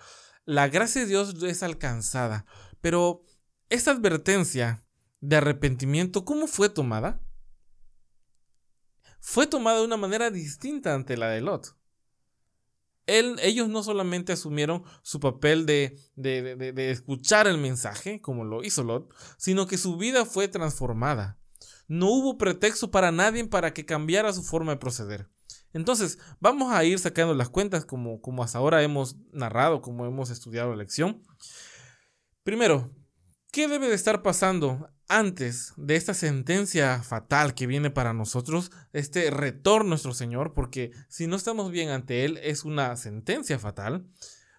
la 0.47 0.69
gracia 0.69 1.01
de 1.01 1.07
Dios 1.07 1.43
es 1.43 1.61
alcanzada. 1.61 2.45
Pero 2.87 3.21
esta 3.69 3.91
advertencia 3.91 4.81
de 5.19 5.35
arrepentimiento, 5.35 6.23
¿cómo 6.23 6.47
fue 6.47 6.69
tomada? 6.69 7.21
Fue 9.19 9.45
tomada 9.45 9.79
de 9.79 9.83
una 9.83 9.97
manera 9.97 10.31
distinta 10.31 10.93
ante 10.93 11.17
la 11.17 11.27
de 11.27 11.41
Lot. 11.41 11.75
ellos 13.07 13.67
no 13.67 13.83
solamente 13.83 14.31
asumieron 14.31 14.85
su 15.01 15.19
papel 15.19 15.65
de, 15.65 15.99
de, 16.15 16.89
escuchar 16.89 17.45
el 17.47 17.57
mensaje, 17.57 18.21
como 18.21 18.45
lo 18.45 18.63
hizo 18.63 18.85
Lot, 18.85 19.13
sino 19.37 19.67
que 19.67 19.77
su 19.77 19.97
vida 19.97 20.23
fue 20.23 20.47
transformada. 20.47 21.37
No 21.89 22.09
hubo 22.09 22.37
pretexto 22.37 22.89
para 22.89 23.11
nadie 23.11 23.45
para 23.47 23.73
que 23.73 23.85
cambiara 23.85 24.31
su 24.31 24.43
forma 24.43 24.71
de 24.71 24.77
proceder. 24.77 25.29
Entonces, 25.73 26.19
vamos 26.39 26.71
a 26.71 26.85
ir 26.85 26.99
sacando 26.99 27.33
las 27.33 27.49
cuentas 27.49 27.83
como, 27.83 28.21
como 28.21 28.43
hasta 28.43 28.59
ahora 28.59 28.81
hemos 28.81 29.17
narrado, 29.33 29.81
como 29.81 30.05
hemos 30.05 30.29
estudiado 30.29 30.69
la 30.69 30.77
lección. 30.77 31.21
Primero, 32.47 32.95
¿qué 33.51 33.67
debe 33.67 33.89
de 33.89 33.95
estar 33.95 34.23
pasando 34.23 34.89
antes 35.09 35.73
de 35.75 35.97
esta 35.97 36.13
sentencia 36.13 37.03
fatal 37.03 37.53
que 37.53 37.67
viene 37.67 37.89
para 37.89 38.13
nosotros, 38.13 38.71
este 38.93 39.29
retorno 39.31 39.89
nuestro 39.89 40.13
Señor? 40.13 40.53
Porque 40.53 40.91
si 41.09 41.27
no 41.27 41.35
estamos 41.35 41.71
bien 41.71 41.89
ante 41.89 42.23
Él, 42.23 42.39
es 42.41 42.63
una 42.63 42.95
sentencia 42.95 43.59
fatal. 43.59 44.07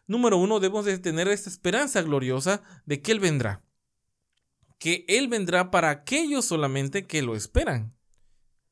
número 0.06 0.36
uno, 0.36 0.60
debemos 0.60 0.84
de 0.84 0.98
tener 0.98 1.28
esta 1.28 1.48
esperanza 1.48 2.02
gloriosa 2.02 2.62
de 2.84 3.00
que 3.00 3.10
Él 3.10 3.20
vendrá. 3.20 3.64
Que 4.78 5.06
Él 5.08 5.28
vendrá 5.28 5.70
para 5.70 5.88
aquellos 5.88 6.44
solamente 6.44 7.06
que 7.06 7.22
lo 7.22 7.36
esperan. 7.36 7.96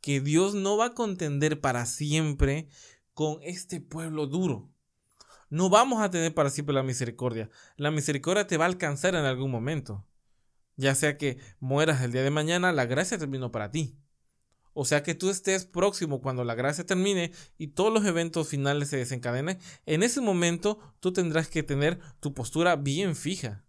Que 0.03 0.21
Dios 0.21 0.55
no 0.55 0.77
va 0.77 0.89
a 0.89 0.95
contender 0.95 1.63
para 1.63 1.87
siempre 1.87 2.69
con 3.15 3.39
este 3.41 3.81
pueblo 3.81 4.27
duro. 4.27 4.76
No 5.49 5.71
vamos 5.71 6.03
a 6.03 6.11
tener 6.11 6.35
para 6.35 6.51
siempre 6.51 6.75
la 6.75 6.83
misericordia. 6.83 7.51
La 7.77 7.91
misericordia 7.91 8.47
te 8.47 8.57
va 8.57 8.65
a 8.65 8.69
alcanzar 8.69 9.15
en 9.15 9.25
algún 9.25 9.51
momento. 9.51 10.07
Ya 10.77 10.95
sea 10.95 11.17
que 11.17 11.39
mueras 11.61 12.03
el 12.03 12.13
día 12.13 12.23
de 12.23 12.31
mañana, 12.31 12.73
la 12.73 12.87
gracia 12.87 13.19
terminó 13.19 13.51
para 13.53 13.71
ti. 13.71 13.99
O 14.79 14.85
sea 14.85 15.03
que 15.03 15.15
tú 15.15 15.31
estés 15.31 15.65
próximo 15.65 16.21
cuando 16.21 16.45
la 16.45 16.55
gracia 16.55 16.85
termine 16.85 17.33
y 17.57 17.69
todos 17.69 17.91
los 17.91 18.05
eventos 18.05 18.49
finales 18.49 18.91
se 18.91 18.99
desencadenen. 18.99 19.59
En 19.87 20.03
ese 20.03 20.21
momento 20.21 20.79
tú 21.01 21.15
tendrás 21.15 21.49
que 21.49 21.63
tener 21.63 21.99
tu 22.21 22.35
postura 22.35 22.77
bien 22.77 23.17
fija. 23.17 23.65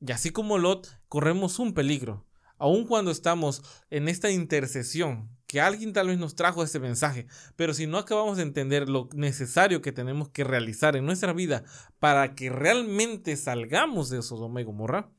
Y 0.00 0.10
así 0.10 0.30
como 0.30 0.58
Lot, 0.58 0.88
corremos 1.06 1.60
un 1.60 1.74
peligro. 1.74 2.26
Aun 2.58 2.86
cuando 2.86 3.12
estamos 3.12 3.62
en 3.88 4.08
esta 4.08 4.30
intercesión, 4.30 5.30
que 5.50 5.60
alguien 5.60 5.92
tal 5.92 6.06
vez 6.06 6.16
nos 6.16 6.36
trajo 6.36 6.62
ese 6.62 6.78
mensaje, 6.78 7.26
pero 7.56 7.74
si 7.74 7.88
no 7.88 7.98
acabamos 7.98 8.36
de 8.36 8.44
entender 8.44 8.88
lo 8.88 9.08
necesario 9.14 9.82
que 9.82 9.90
tenemos 9.90 10.28
que 10.28 10.44
realizar 10.44 10.94
en 10.94 11.04
nuestra 11.04 11.32
vida 11.32 11.64
para 11.98 12.36
que 12.36 12.50
realmente 12.50 13.36
salgamos 13.36 14.10
de 14.10 14.22
Sodoma 14.22 14.60
y 14.60 14.64
Gomorra, 14.64 15.10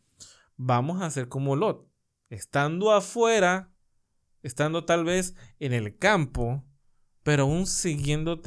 vamos 0.56 1.02
a 1.02 1.12
ser 1.12 1.28
como 1.28 1.58
Lot, 1.58 1.86
estando 2.30 2.94
afuera, 2.94 3.74
estando 4.42 4.86
tal 4.86 5.04
vez 5.04 5.36
en 5.60 5.74
el 5.74 5.98
campo, 5.98 6.64
pero 7.24 7.44
aún 7.44 7.68
siguiendo, 7.68 8.42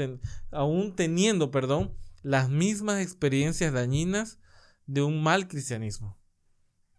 aún 0.53 0.97
teniendo, 0.97 1.50
perdón, 1.50 1.95
las 2.23 2.49
mismas 2.49 3.03
experiencias 3.03 3.75
dañinas 3.75 4.38
de 4.87 5.03
un 5.03 5.23
mal 5.23 5.49
cristianismo. 5.49 6.19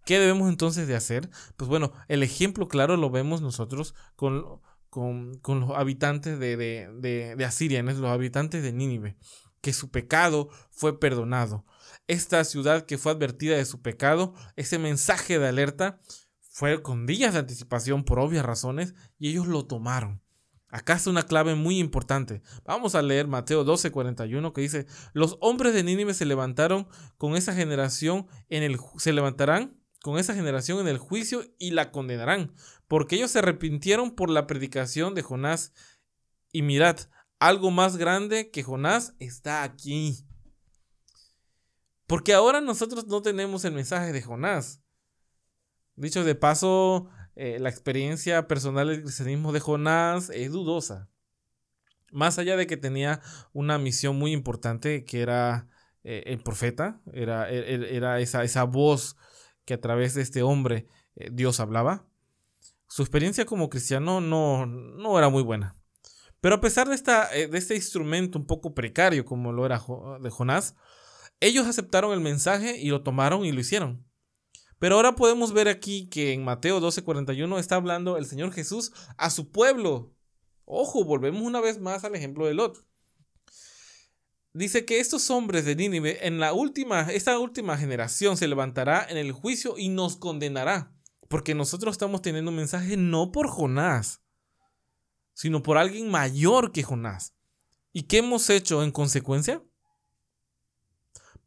¿Qué 0.06 0.20
debemos 0.20 0.48
entonces 0.48 0.88
de 0.88 0.96
hacer? 0.96 1.32
Pues 1.58 1.68
bueno, 1.68 1.92
el 2.08 2.22
ejemplo 2.22 2.68
claro 2.68 2.98
lo 2.98 3.10
vemos 3.10 3.42
nosotros 3.42 3.96
con, 4.15 4.62
con, 4.96 5.60
los 5.60 5.72
habitantes 5.72 6.40
de, 6.40 6.56
de, 6.56 7.36
de 7.36 7.46
Asiria, 7.46 7.84
los 7.84 8.02
habitantes 8.06 8.64
de 8.64 8.72
Nínive, 8.72 9.18
que 9.60 9.74
su 9.74 9.92
pecado 9.92 10.50
fue 10.72 11.02
perdonado. 11.02 11.66
Esta 12.08 12.44
ciudad 12.46 12.86
que 12.86 12.98
fue 12.98 13.12
advertida 13.12 13.58
de 13.58 13.66
su 13.66 13.82
pecado, 13.82 14.34
ese 14.56 14.80
mensaje 14.80 15.38
de 15.38 15.50
alerta, 15.50 16.00
fue 16.40 16.82
con 16.82 17.06
días 17.06 17.34
de 17.34 17.40
anticipación 17.40 18.06
por 18.06 18.20
obvias 18.20 18.46
razones 18.46 18.94
y 19.20 19.32
ellos 19.32 19.48
lo 19.48 19.66
tomaron. 19.66 20.22
Acá 20.70 20.94
está 20.94 21.10
una 21.10 21.24
clave 21.24 21.56
muy 21.56 21.80
importante. 21.80 22.42
Vamos 22.64 22.96
a 22.96 23.02
leer 23.02 23.28
Mateo 23.28 23.66
12:41 23.66 24.54
que 24.54 24.62
dice, 24.62 24.88
los 25.12 25.38
hombres 25.42 25.74
de 25.74 25.84
Nínive 25.84 26.14
se 26.14 26.25
levantaron 26.25 26.88
con 27.18 27.36
esa 27.36 27.54
generación 27.54 28.28
en 28.48 28.64
el 28.64 28.80
se 28.98 29.12
levantarán 29.12 29.78
con 30.06 30.20
esa 30.20 30.36
generación 30.36 30.78
en 30.82 30.88
el 30.88 31.00
juicio 31.00 31.44
y 31.58 31.72
la 31.72 31.90
condenarán, 31.90 32.54
porque 32.88 33.15
ellos 33.15 33.32
se 33.32 33.39
arrepintieron 33.39 34.12
por 34.12 34.30
la 34.30 34.48
predicación 34.48 35.15
de 35.15 35.22
Jonás. 35.22 35.74
Y 36.51 36.62
mirad, 36.62 36.98
algo 37.39 37.72
más 37.72 37.98
grande 37.98 38.51
que 38.51 38.63
Jonás 38.63 39.13
está 39.20 39.63
aquí. 39.63 40.25
Porque 42.08 42.34
ahora 42.34 42.62
nosotros 42.62 43.08
no 43.08 43.22
tenemos 43.22 43.65
el 43.65 43.74
mensaje 43.74 44.12
de 44.12 44.22
Jonás. 44.22 44.82
Dicho 45.96 46.24
de 46.24 46.36
paso, 46.36 47.10
eh, 47.36 47.58
la 47.60 47.70
experiencia 47.70 48.48
personal 48.48 48.88
del 48.88 49.01
cristianismo 49.01 49.51
de 49.51 49.60
Jonás 49.60 50.30
es 50.30 50.51
dudosa. 50.51 51.10
Más 52.12 52.38
allá 52.38 52.56
de 52.56 52.68
que 52.68 52.77
tenía 52.77 53.22
una 53.54 53.77
misión 53.77 54.18
muy 54.18 54.32
importante, 54.32 55.04
que 55.04 55.22
era 55.22 55.68
eh, 56.04 56.24
el 56.27 56.39
profeta, 56.39 57.01
era, 57.13 57.50
e, 57.50 57.75
e, 57.75 57.96
era 57.96 58.20
esa, 58.20 58.44
esa 58.44 58.63
voz 58.63 59.18
que 59.65 59.74
a 59.74 59.82
través 59.82 60.13
de 60.13 60.22
este 60.22 60.44
hombre 60.44 60.88
eh, 61.15 61.30
Dios 61.32 61.60
hablaba. 61.60 62.08
Su 62.95 63.01
experiencia 63.01 63.45
como 63.45 63.69
cristiano 63.69 64.21
no, 64.21 64.65
no 64.65 65.17
era 65.17 65.27
muy 65.27 65.43
buena. 65.43 65.75
Pero 66.39 66.55
a 66.55 66.62
pesar 66.62 66.88
de, 66.88 66.95
esta, 66.95 67.27
eh, 67.36 67.49
de 67.49 67.58
este 67.58 67.75
instrumento 67.75 68.39
un 68.39 68.47
poco 68.47 68.73
precario 68.73 69.25
como 69.25 69.51
lo 69.51 69.65
era 69.65 69.84
de 70.21 70.29
Jonás, 70.29 70.75
ellos 71.41 71.67
aceptaron 71.67 72.13
el 72.13 72.21
mensaje 72.21 72.79
y 72.79 72.88
lo 72.88 73.03
tomaron 73.03 73.43
y 73.43 73.51
lo 73.51 73.60
hicieron. 73.60 74.08
Pero 74.79 74.95
ahora 74.95 75.17
podemos 75.17 75.51
ver 75.51 75.67
aquí 75.67 76.08
que 76.08 76.31
en 76.31 76.45
Mateo 76.45 76.79
12:41 76.79 77.60
está 77.60 77.75
hablando 77.75 78.15
el 78.15 78.27
Señor 78.27 78.53
Jesús 78.53 78.93
a 79.17 79.29
su 79.29 79.51
pueblo. 79.51 80.13
Ojo, 80.63 81.03
volvemos 81.03 81.41
una 81.41 81.60
vez 81.60 81.81
más 81.81 82.05
al 82.05 82.15
ejemplo 82.15 82.45
de 82.45 82.53
Lot 82.53 82.86
dice 84.53 84.86
que 84.86 85.01
estos 85.01 85.29
hombres 85.31 85.65
de 85.65 85.75
Nínive 85.75 86.25
en 86.27 86.39
la 86.39 86.53
última, 86.53 87.01
esta 87.12 87.38
última 87.39 87.77
generación 87.77 88.38
se 88.38 88.47
levantará 88.47 89.05
en 89.10 89.17
el 89.17 89.34
juicio 89.34 89.75
y 89.77 89.89
nos 89.89 90.15
condenará. 90.15 90.94
Porque 91.28 91.56
nosotros 91.56 91.94
estamos 91.94 92.22
teniendo 92.22 92.52
un 92.52 92.58
mensaje 92.58 92.98
no 92.98 93.32
por 93.32 93.48
Jonás, 93.48 94.22
sino 95.34 95.64
por 95.64 95.78
alguien 95.78 96.10
mayor 96.10 96.72
que 96.72 96.84
Jonás. 96.84 97.34
¿Y 97.92 98.04
qué 98.04 98.18
hemos 98.18 98.50
hecho 98.50 98.84
en 98.84 98.92
consecuencia? 98.92 99.64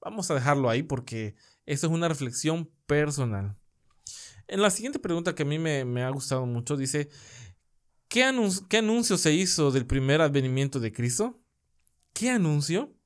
Vamos 0.01 0.31
a 0.31 0.35
dejarlo 0.35 0.71
ahí 0.71 0.83
porque 0.83 1.35
eso 1.67 1.87
es 1.87 1.93
una 1.93 2.09
reflexión 2.09 2.71
personal. 2.87 3.57
En 4.47 4.63
la 4.63 4.71
siguiente 4.71 4.99
pregunta 4.99 5.35
que 5.35 5.43
a 5.43 5.47
mí 5.47 5.59
me, 5.59 6.03
ha 6.03 6.11
gustado 6.11 6.47
mucho 6.47 6.77
dice, 6.77 7.11
¿qué, 8.09 8.25
¿qué 8.69 8.79
anuncio 8.79 9.19
se 9.19 9.35
hizo 9.35 9.71
del 9.71 9.87
primer 9.87 10.23
advenimiento 10.23 10.81
de 10.81 10.93
Cristo? 10.93 11.43
¿Qué 12.15 12.31
anuncio? 12.31 12.98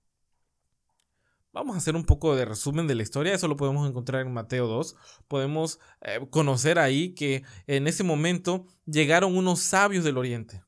Vamos 1.53 1.75
a 1.75 1.79
hacer 1.79 1.97
un 1.97 2.05
poco 2.05 2.35
de 2.35 2.47
resumen 2.47 2.87
de 2.87 2.95
la 2.95 3.03
historia, 3.03 3.35
eso 3.35 3.47
lo 3.47 3.59
podemos 3.59 3.87
encontrar 3.87 4.23
en 4.23 4.33
Mateo 4.33 4.67
2. 4.67 4.97
Podemos 5.29 5.81
eh, 6.01 6.27
conocer 6.31 6.79
ahí 6.79 7.15
que 7.15 7.45
en 7.67 7.87
ese 7.87 8.05
momento 8.05 8.65
llegaron 8.87 9.37
unos 9.37 9.61
sabios 9.61 10.03
del 10.03 10.17
oriente. 10.17 10.63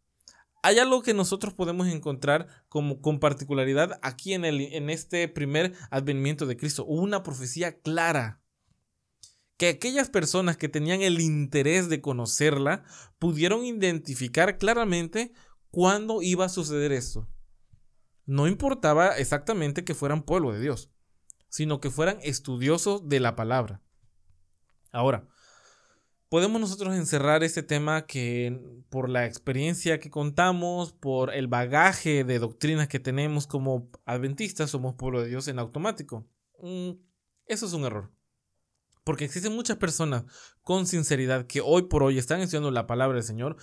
Hay 0.63 0.79
algo 0.79 1.03
que 1.03 1.15
nosotros 1.15 1.55
podemos 1.55 1.89
encontrar 1.89 2.49
como 2.69 3.01
con 3.01 3.19
particularidad 3.19 3.99
aquí 4.03 4.35
en, 4.35 4.45
el, 4.45 4.61
en 4.61 4.91
este 4.91 5.27
primer 5.29 5.73
advenimiento 5.91 6.45
de 6.45 6.59
Cristo. 6.59 6.85
una 6.85 7.23
profecía 7.23 7.81
clara. 7.81 8.43
Que 9.57 9.69
aquellas 9.69 10.11
personas 10.11 10.59
que 10.59 10.69
tenían 10.69 11.01
el 11.01 11.21
interés 11.21 11.89
de 11.89 12.03
conocerla 12.03 12.83
pudieron 13.19 13.65
identificar 13.65 14.59
claramente 14.59 15.33
cuándo 15.71 16.21
iba 16.21 16.45
a 16.45 16.51
suceder 16.51 16.93
esto. 16.93 17.27
No 18.27 18.47
importaba 18.47 19.17
exactamente 19.19 19.85
que 19.85 19.95
fueran 19.95 20.23
pueblo 20.23 20.53
de 20.53 20.61
Dios, 20.61 20.91
sino 21.49 21.81
que 21.81 21.91
fueran 21.91 22.19
estudiosos 22.23 23.09
de 23.09 23.21
la 23.21 23.37
palabra. 23.37 23.83
Ahora, 24.93 25.29
podemos 26.29 26.61
nosotros 26.61 26.95
encerrar 26.95 27.45
este 27.45 27.63
tema 27.63 28.07
que 28.07 28.59
por 28.89 29.09
la 29.09 29.27
experiencia 29.27 30.01
que 30.01 30.11
contamos, 30.11 30.93
por 30.93 31.35
el 31.35 31.49
bagaje 31.49 32.25
de 32.25 32.39
doctrinas 32.39 32.89
que 32.89 32.99
tenemos 32.99 33.47
como 33.47 33.91
adventistas, 34.07 34.71
somos 34.71 34.95
pueblo 34.95 35.21
de 35.23 35.29
Dios 35.29 35.49
en 35.49 35.59
automático. 35.59 36.27
Mm, 36.61 36.93
eso 37.47 37.67
es 37.67 37.73
un 37.73 37.85
error. 37.85 38.13
Porque 39.05 39.27
existen 39.27 39.55
muchas 39.55 39.77
personas 39.77 40.25
con 40.63 40.87
sinceridad 40.87 41.47
que 41.47 41.61
hoy 41.61 41.83
por 41.83 42.03
hoy 42.03 42.19
están 42.19 42.41
estudiando 42.41 42.71
la 42.71 42.87
palabra 42.87 43.17
del 43.17 43.25
Señor 43.25 43.57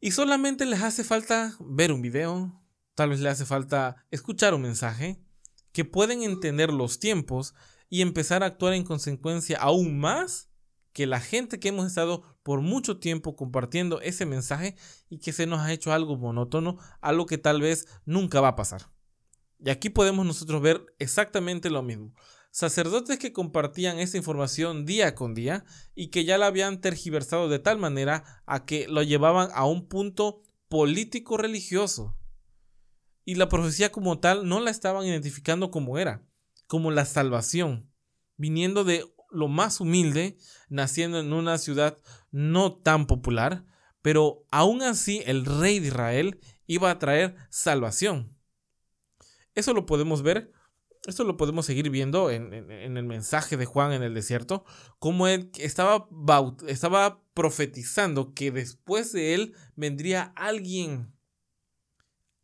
y 0.00 0.10
solamente 0.10 0.66
les 0.66 0.82
hace 0.82 1.02
falta 1.02 1.56
ver 1.60 1.92
un 1.92 2.02
video, 2.02 2.60
Tal 2.96 3.10
vez 3.10 3.20
le 3.20 3.28
hace 3.28 3.44
falta 3.44 4.06
escuchar 4.10 4.54
un 4.54 4.62
mensaje, 4.62 5.20
que 5.72 5.84
pueden 5.84 6.22
entender 6.22 6.72
los 6.72 6.98
tiempos 6.98 7.54
y 7.90 8.00
empezar 8.00 8.42
a 8.42 8.46
actuar 8.46 8.72
en 8.72 8.84
consecuencia 8.84 9.58
aún 9.58 9.98
más 9.98 10.48
que 10.94 11.06
la 11.06 11.20
gente 11.20 11.60
que 11.60 11.68
hemos 11.68 11.86
estado 11.86 12.22
por 12.42 12.62
mucho 12.62 12.98
tiempo 12.98 13.36
compartiendo 13.36 14.00
ese 14.00 14.24
mensaje 14.24 14.76
y 15.10 15.18
que 15.18 15.34
se 15.34 15.46
nos 15.46 15.60
ha 15.60 15.74
hecho 15.74 15.92
algo 15.92 16.16
monótono, 16.16 16.78
algo 17.02 17.26
que 17.26 17.36
tal 17.36 17.60
vez 17.60 17.86
nunca 18.06 18.40
va 18.40 18.48
a 18.48 18.56
pasar. 18.56 18.90
Y 19.58 19.68
aquí 19.68 19.90
podemos 19.90 20.24
nosotros 20.24 20.62
ver 20.62 20.86
exactamente 20.98 21.68
lo 21.68 21.82
mismo. 21.82 22.14
Sacerdotes 22.50 23.18
que 23.18 23.34
compartían 23.34 23.98
esa 23.98 24.16
información 24.16 24.86
día 24.86 25.14
con 25.14 25.34
día 25.34 25.66
y 25.94 26.08
que 26.08 26.24
ya 26.24 26.38
la 26.38 26.46
habían 26.46 26.80
tergiversado 26.80 27.50
de 27.50 27.58
tal 27.58 27.76
manera 27.76 28.42
a 28.46 28.64
que 28.64 28.88
lo 28.88 29.02
llevaban 29.02 29.50
a 29.52 29.66
un 29.66 29.86
punto 29.86 30.42
político 30.70 31.36
religioso 31.36 32.16
y 33.26 33.34
la 33.34 33.48
profecía 33.50 33.92
como 33.92 34.20
tal 34.20 34.48
no 34.48 34.60
la 34.60 34.70
estaban 34.70 35.04
identificando 35.04 35.70
como 35.70 35.98
era, 35.98 36.22
como 36.68 36.92
la 36.92 37.04
salvación, 37.04 37.90
viniendo 38.36 38.84
de 38.84 39.04
lo 39.30 39.48
más 39.48 39.80
humilde, 39.80 40.38
naciendo 40.68 41.18
en 41.18 41.32
una 41.32 41.58
ciudad 41.58 41.98
no 42.30 42.76
tan 42.76 43.06
popular, 43.06 43.66
pero 44.00 44.46
aún 44.52 44.80
así 44.80 45.22
el 45.26 45.44
rey 45.44 45.80
de 45.80 45.88
Israel 45.88 46.40
iba 46.68 46.88
a 46.88 47.00
traer 47.00 47.34
salvación. 47.50 48.38
Eso 49.56 49.74
lo 49.74 49.86
podemos 49.86 50.22
ver, 50.22 50.52
esto 51.06 51.24
lo 51.24 51.36
podemos 51.36 51.66
seguir 51.66 51.90
viendo 51.90 52.30
en, 52.30 52.52
el 52.52 53.04
mensaje 53.04 53.56
de 53.56 53.66
Juan 53.66 53.92
en 53.92 54.04
el 54.04 54.14
desierto, 54.14 54.64
como 55.00 55.26
él 55.26 55.50
estaba, 55.58 56.08
estaba 56.68 57.20
profetizando 57.34 58.34
que 58.34 58.52
después 58.52 59.12
de 59.12 59.34
él 59.34 59.56
vendría 59.74 60.32
alguien 60.36 61.15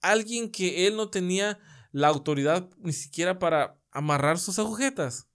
alguien 0.02 0.50
que 0.50 0.86
él 0.86 0.96
no 0.96 1.08
tenía 1.08 1.58
la 1.92 2.08
autoridad 2.08 2.68
ni 2.78 2.92
siquiera 2.92 3.38
para 3.38 3.78
amarrar 3.90 4.38
sus 4.38 4.58
agujetas. 4.58 5.28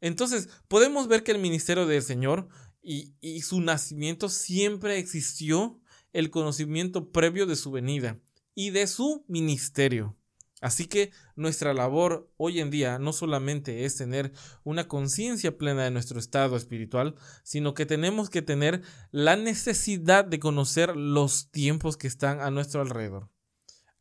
Entonces, 0.00 0.48
podemos 0.68 1.06
ver 1.06 1.22
que 1.22 1.32
el 1.32 1.38
ministerio 1.38 1.86
del 1.86 2.02
Señor 2.02 2.48
y, 2.82 3.40
su 3.42 3.60
nacimiento 3.60 4.28
siempre 4.28 4.98
existió 4.98 5.80
el 6.12 6.30
conocimiento 6.30 7.10
previo 7.10 7.46
de 7.46 7.56
su 7.56 7.70
venida 7.70 8.18
y 8.54 8.70
de 8.70 8.86
su 8.86 9.24
ministerio. 9.28 10.16
Así 10.60 10.86
que 10.86 11.10
nuestra 11.34 11.74
labor 11.74 12.30
hoy 12.36 12.60
en 12.60 12.70
día 12.70 12.98
no 12.98 13.12
solamente 13.12 13.84
es 13.84 13.96
tener 13.96 14.32
una 14.62 14.86
conciencia 14.86 15.56
plena 15.58 15.84
de 15.84 15.90
nuestro 15.90 16.20
estado 16.20 16.56
espiritual, 16.56 17.16
sino 17.42 17.74
que 17.74 17.86
tenemos 17.86 18.30
que 18.30 18.42
tener 18.42 18.82
la 19.10 19.34
necesidad 19.34 20.24
de 20.24 20.38
conocer 20.38 20.96
los 20.96 21.50
tiempos 21.50 21.96
que 21.96 22.06
están 22.06 22.40
a 22.40 22.50
nuestro 22.50 22.80
alrededor. 22.80 23.31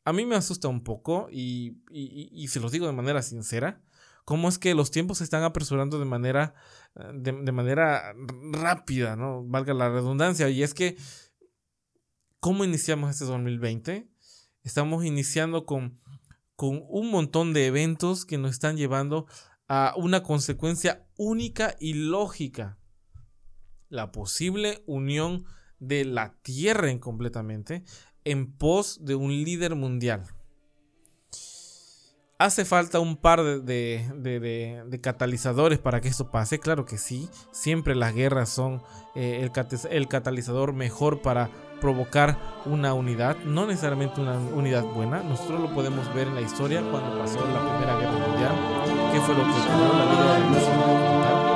A 0.03 0.13
mí 0.13 0.25
me 0.25 0.35
asusta 0.35 0.67
un 0.67 0.83
poco 0.83 1.27
y, 1.31 1.77
y, 1.91 2.47
se 2.47 2.59
los 2.59 2.71
digo 2.71 2.87
de 2.87 2.93
manera 2.93 3.21
sincera, 3.21 3.81
cómo 4.25 4.49
es 4.49 4.57
que 4.57 4.73
los 4.73 4.89
tiempos 4.89 5.19
se 5.19 5.23
están 5.23 5.43
apresurando 5.43 5.99
de 5.99 6.05
manera, 6.05 6.55
de, 7.13 7.31
de 7.31 7.51
manera 7.51 8.13
rápida, 8.51 9.15
¿no? 9.15 9.43
Valga 9.45 9.73
la 9.73 9.89
redundancia. 9.89 10.49
Y 10.49 10.63
es 10.63 10.73
que, 10.73 10.97
¿cómo 12.39 12.63
iniciamos 12.63 13.11
este 13.11 13.25
2020? 13.25 14.09
Estamos 14.63 15.05
iniciando 15.05 15.65
con 15.65 16.01
con 16.61 16.85
un 16.89 17.09
montón 17.09 17.53
de 17.53 17.65
eventos 17.65 18.23
que 18.23 18.37
nos 18.37 18.51
están 18.51 18.77
llevando 18.77 19.25
a 19.67 19.95
una 19.97 20.21
consecuencia 20.21 21.07
única 21.17 21.75
y 21.79 21.93
lógica. 21.95 22.77
La 23.89 24.11
posible 24.11 24.83
unión 24.85 25.45
de 25.79 26.05
la 26.05 26.37
Tierra 26.43 26.91
en 26.91 26.99
completamente 26.99 27.83
en 28.25 28.51
pos 28.51 29.03
de 29.05 29.15
un 29.15 29.31
líder 29.31 29.75
mundial. 29.75 30.23
¿Hace 32.41 32.65
falta 32.65 32.99
un 32.99 33.17
par 33.17 33.43
de, 33.43 34.99
catalizadores 35.01 35.77
para 35.77 36.01
que 36.01 36.07
esto 36.07 36.31
pase? 36.31 36.59
Claro 36.59 36.85
que 36.85 36.97
sí. 36.97 37.29
Siempre 37.51 37.93
las 37.93 38.15
guerras 38.15 38.49
son 38.49 38.81
eh, 39.13 39.47
el 39.91 40.07
catalizador 40.07 40.73
mejor 40.73 41.21
para 41.21 41.51
provocar 41.79 42.37
una 42.65 42.93
unidad, 42.93 43.37
no 43.45 43.67
necesariamente 43.67 44.21
una 44.21 44.39
unidad 44.39 44.85
buena. 44.85 45.21
Nosotros 45.21 45.61
lo 45.61 45.73
podemos 45.73 46.11
ver 46.15 46.27
en 46.27 46.35
la 46.35 46.41
historia 46.41 46.81
cuando 46.89 47.17
pasó 47.19 47.45
la 47.45 47.59
Primera 47.59 47.97
Guerra 47.99 48.27
Mundial, 48.27 49.11
que 49.11 49.19
fue 49.19 49.35
lo 49.35 49.43
que 49.43 49.49
ocurrió 49.51 49.93
la 49.93 50.05
Liga 50.05 50.33
de 50.33 50.39
Naciones 50.49 51.50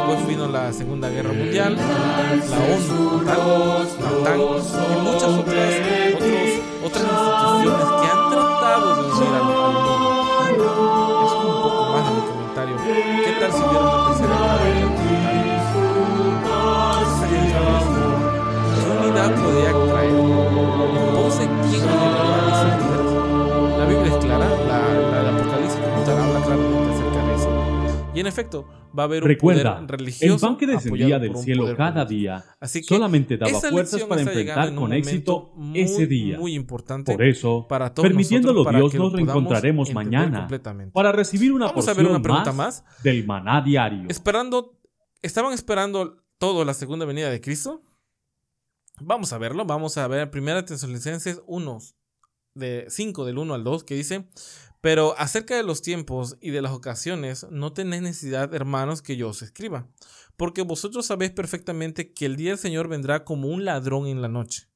Después 0.00 0.26
vino 0.26 0.48
la 0.48 0.72
Segunda 0.72 1.10
Guerra 1.10 1.32
Mundial, 1.32 1.76
la 1.76 2.56
ONU, 2.56 3.22
la 3.22 3.38
OTAN 3.38 4.40
y 4.40 5.00
muchas 5.02 5.30
otras, 5.30 5.74
otras 6.84 7.04
instituciones 7.04 7.86
que 8.00 8.06
han 8.08 8.30
tratado 8.30 8.86
de 8.96 9.02
unir 9.12 9.34
al, 9.34 9.44
mundo. 9.44 9.90
Es 11.26 11.32
un 11.32 11.62
poco 11.62 11.80
más 11.92 12.02
de 12.04 12.12
mi 12.14 12.20
comentario. 12.26 12.76
¿Qué 13.24 13.32
tal 13.40 13.52
si 13.52 13.58
hubiera 13.58 13.80
una 13.80 14.08
tercera 14.08 14.36
guerra 14.64 14.88
mundial? 14.88 15.40
podía 19.28 19.70
traer. 19.92 20.14
Entonces, 21.08 21.48
¿quién 21.68 21.82
La 23.78 23.84
Biblia 23.86 24.12
es 24.12 24.24
clara, 24.24 24.48
la, 24.66 24.78
la, 25.22 25.30
Apocalipsis 25.30 25.80
como 25.80 26.02
tal 26.04 26.18
habla 26.18 26.40
claramente 26.40 26.90
acerca 26.94 27.20
de 27.26 27.34
eso. 27.34 27.89
Y 28.12 28.18
en 28.18 28.26
efecto, 28.26 28.66
va 28.96 29.04
a 29.04 29.06
haber 29.06 29.22
un 29.22 29.28
Recuerda, 29.28 29.76
poder 29.76 29.90
religioso. 29.90 30.34
El 30.34 30.40
pan 30.40 30.56
que 30.56 30.66
descendía 30.66 31.18
del 31.20 31.36
cielo 31.36 31.76
cada 31.76 32.04
día 32.04 32.44
Así 32.58 32.80
que 32.80 32.88
solamente 32.88 33.36
daba 33.36 33.60
fuerzas 33.60 34.02
para 34.04 34.22
enfrentar 34.22 34.74
con 34.74 34.92
éxito 34.92 35.52
muy, 35.54 35.80
ese 35.80 36.06
día. 36.06 36.38
Muy 36.38 36.54
importante. 36.54 37.12
Por 37.12 37.22
eso, 37.22 37.66
para 37.68 37.94
todos 37.94 38.08
permitiéndolo 38.08 38.64
Dios, 38.64 38.94
nos 38.94 39.12
reencontraremos 39.12 39.94
mañana 39.94 40.48
para 40.92 41.12
recibir 41.12 41.52
una 41.52 41.66
Vamos 41.66 41.86
porción 41.86 41.96
a 41.96 42.02
ver 42.02 42.10
una 42.10 42.22
pregunta 42.22 42.52
más, 42.52 42.82
más 42.84 43.02
del 43.04 43.24
maná 43.26 43.62
diario. 43.62 44.08
Esperando, 44.08 44.80
¿estaban 45.22 45.52
esperando 45.52 46.24
todo 46.38 46.64
la 46.64 46.74
segunda 46.74 47.06
venida 47.06 47.30
de 47.30 47.40
Cristo? 47.40 47.82
Vamos 49.00 49.32
a 49.32 49.38
verlo, 49.38 49.64
vamos 49.64 49.96
a 49.98 50.08
ver 50.08 50.30
Primera 50.30 50.64
Tesalonicenses 50.64 51.40
1, 51.46 51.78
de 52.54 52.86
5 52.88 53.24
del 53.24 53.38
1 53.38 53.54
al 53.54 53.64
2, 53.64 53.84
que 53.84 53.94
dice, 53.94 54.28
pero 54.80 55.14
acerca 55.18 55.56
de 55.56 55.62
los 55.62 55.82
tiempos 55.82 56.36
y 56.40 56.50
de 56.50 56.62
las 56.62 56.72
ocasiones, 56.72 57.46
no 57.50 57.72
tenéis 57.72 58.02
necesidad, 58.02 58.54
hermanos, 58.54 59.02
que 59.02 59.16
yo 59.16 59.28
os 59.28 59.42
escriba, 59.42 59.88
porque 60.36 60.62
vosotros 60.62 61.06
sabéis 61.06 61.32
perfectamente 61.32 62.12
que 62.12 62.26
el 62.26 62.36
día 62.36 62.50
del 62.50 62.58
Señor 62.58 62.88
vendrá 62.88 63.24
como 63.24 63.48
un 63.48 63.64
ladrón 63.64 64.06
en 64.06 64.22
la 64.22 64.28
noche. 64.28 64.68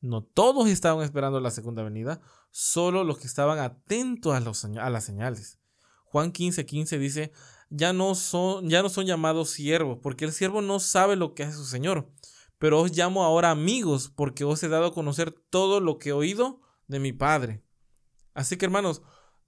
No 0.00 0.22
todos 0.22 0.68
estaban 0.68 1.04
esperando 1.04 1.40
la 1.40 1.50
segunda 1.50 1.82
venida, 1.82 2.20
solo 2.50 3.02
los 3.04 3.18
que 3.18 3.26
estaban 3.26 3.58
atentos 3.58 4.34
a, 4.34 4.40
los, 4.40 4.64
las 4.64 5.04
señales. 5.04 5.58
Juan 6.04 6.32
15, 6.32 6.66
15 6.66 6.98
dice, 6.98 7.32
ya 7.70 7.92
no, 7.92 8.14
son, 8.14 8.68
ya 8.68 8.82
no 8.82 8.88
son 8.88 9.06
llamados 9.06 9.50
siervos, 9.50 9.98
porque 10.02 10.24
el 10.24 10.32
siervo 10.32 10.62
no 10.62 10.80
sabe 10.80 11.16
lo 11.16 11.34
que 11.34 11.42
hace 11.42 11.56
su 11.56 11.64
Señor 11.64 12.10
pero 12.58 12.80
os 12.80 12.96
llamo 12.96 13.24
ahora 13.24 13.50
amigos, 13.50 14.12
porque 14.14 14.44
os 14.44 14.62
he 14.62 14.68
dado 14.68 14.86
a 14.86 14.94
conocer 14.94 15.30
todo 15.30 15.80
lo 15.80 15.98
que 15.98 16.10
he 16.10 16.12
oído 16.12 16.60
de 16.88 16.98
mi 16.98 17.12
Padre. 17.12 17.62
Así 18.38 18.56
que 18.56 18.66
hermanos, 18.66 19.02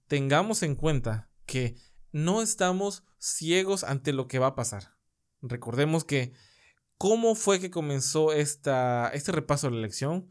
tengamos 0.07 0.63
en 0.63 0.75
cuenta 0.75 1.31
que 1.45 1.77
no 2.11 2.41
estamos 2.41 3.05
ciegos 3.19 3.85
ante 3.85 4.11
lo 4.11 4.27
que 4.27 4.37
va 4.37 4.47
a 4.47 4.55
pasar. 4.55 4.97
Recordemos 5.41 6.03
que 6.03 6.33
cómo 6.97 7.35
fue 7.35 7.61
que 7.61 7.71
comenzó 7.71 8.33
esta, 8.33 9.07
este 9.13 9.31
repaso 9.31 9.67
de 9.67 9.75
la 9.75 9.79
elección, 9.79 10.29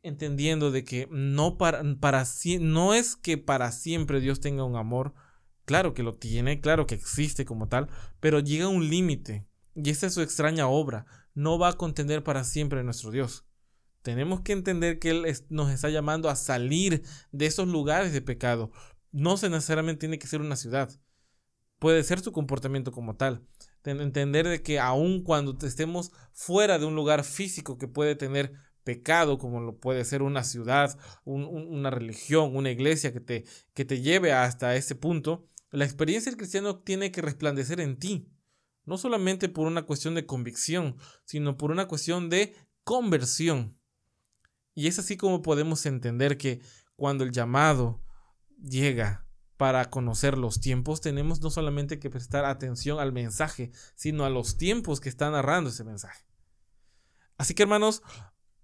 entendiendo 0.00 0.70
de 0.70 0.82
que 0.82 1.08
no, 1.10 1.58
para, 1.58 1.82
para, 2.00 2.24
no 2.60 2.94
es 2.94 3.16
que 3.16 3.36
para 3.36 3.70
siempre 3.70 4.20
Dios 4.20 4.40
tenga 4.40 4.64
un 4.64 4.76
amor, 4.76 5.12
claro 5.66 5.92
que 5.92 6.02
lo 6.02 6.14
tiene, 6.14 6.62
claro 6.62 6.86
que 6.86 6.94
existe 6.94 7.44
como 7.44 7.68
tal, 7.68 7.90
pero 8.18 8.40
llega 8.40 8.68
un 8.68 8.88
límite. 8.88 9.46
Y 9.74 9.90
esa 9.90 10.06
es 10.06 10.14
su 10.14 10.22
extraña 10.22 10.68
obra 10.68 11.04
no 11.34 11.58
va 11.58 11.68
a 11.68 11.76
contender 11.76 12.24
para 12.24 12.44
siempre 12.44 12.82
nuestro 12.82 13.10
Dios. 13.10 13.44
Tenemos 14.02 14.40
que 14.40 14.52
entender 14.52 14.98
que 14.98 15.10
Él 15.10 15.24
nos 15.48 15.70
está 15.70 15.90
llamando 15.90 16.28
a 16.28 16.36
salir 16.36 17.02
de 17.32 17.46
esos 17.46 17.68
lugares 17.68 18.12
de 18.12 18.22
pecado. 18.22 18.70
No 19.12 19.36
se 19.36 19.50
necesariamente 19.50 20.00
tiene 20.00 20.18
que 20.18 20.26
ser 20.26 20.40
una 20.40 20.56
ciudad. 20.56 20.90
Puede 21.78 22.02
ser 22.04 22.20
su 22.20 22.32
comportamiento 22.32 22.92
como 22.92 23.16
tal. 23.16 23.46
Entender 23.84 24.46
de 24.46 24.62
que 24.62 24.78
aun 24.78 25.22
cuando 25.22 25.56
estemos 25.66 26.12
fuera 26.32 26.78
de 26.78 26.86
un 26.86 26.94
lugar 26.94 27.24
físico 27.24 27.78
que 27.78 27.88
puede 27.88 28.14
tener 28.14 28.52
pecado, 28.84 29.38
como 29.38 29.60
lo 29.60 29.78
puede 29.78 30.04
ser 30.04 30.22
una 30.22 30.44
ciudad, 30.44 30.98
una 31.24 31.90
religión, 31.90 32.56
una 32.56 32.70
iglesia 32.70 33.12
que 33.12 33.20
te, 33.20 33.44
que 33.74 33.84
te 33.84 34.00
lleve 34.00 34.32
hasta 34.32 34.76
ese 34.76 34.94
punto, 34.94 35.46
la 35.70 35.84
experiencia 35.84 36.30
del 36.30 36.38
cristiano 36.38 36.80
tiene 36.80 37.10
que 37.12 37.22
resplandecer 37.22 37.80
en 37.80 37.98
ti 37.98 38.30
no 38.84 38.98
solamente 38.98 39.48
por 39.48 39.66
una 39.66 39.82
cuestión 39.82 40.14
de 40.14 40.26
convicción, 40.26 40.96
sino 41.24 41.56
por 41.56 41.70
una 41.70 41.86
cuestión 41.86 42.28
de 42.28 42.56
conversión. 42.84 43.78
Y 44.74 44.86
es 44.86 44.98
así 44.98 45.16
como 45.16 45.42
podemos 45.42 45.84
entender 45.86 46.38
que 46.38 46.60
cuando 46.96 47.24
el 47.24 47.32
llamado 47.32 48.02
llega 48.62 49.26
para 49.56 49.90
conocer 49.90 50.38
los 50.38 50.60
tiempos, 50.60 51.00
tenemos 51.00 51.40
no 51.40 51.50
solamente 51.50 51.98
que 51.98 52.10
prestar 52.10 52.44
atención 52.44 52.98
al 52.98 53.12
mensaje, 53.12 53.72
sino 53.94 54.24
a 54.24 54.30
los 54.30 54.56
tiempos 54.56 55.00
que 55.00 55.08
está 55.08 55.30
narrando 55.30 55.70
ese 55.70 55.84
mensaje. 55.84 56.24
Así 57.36 57.54
que 57.54 57.62
hermanos, 57.62 58.02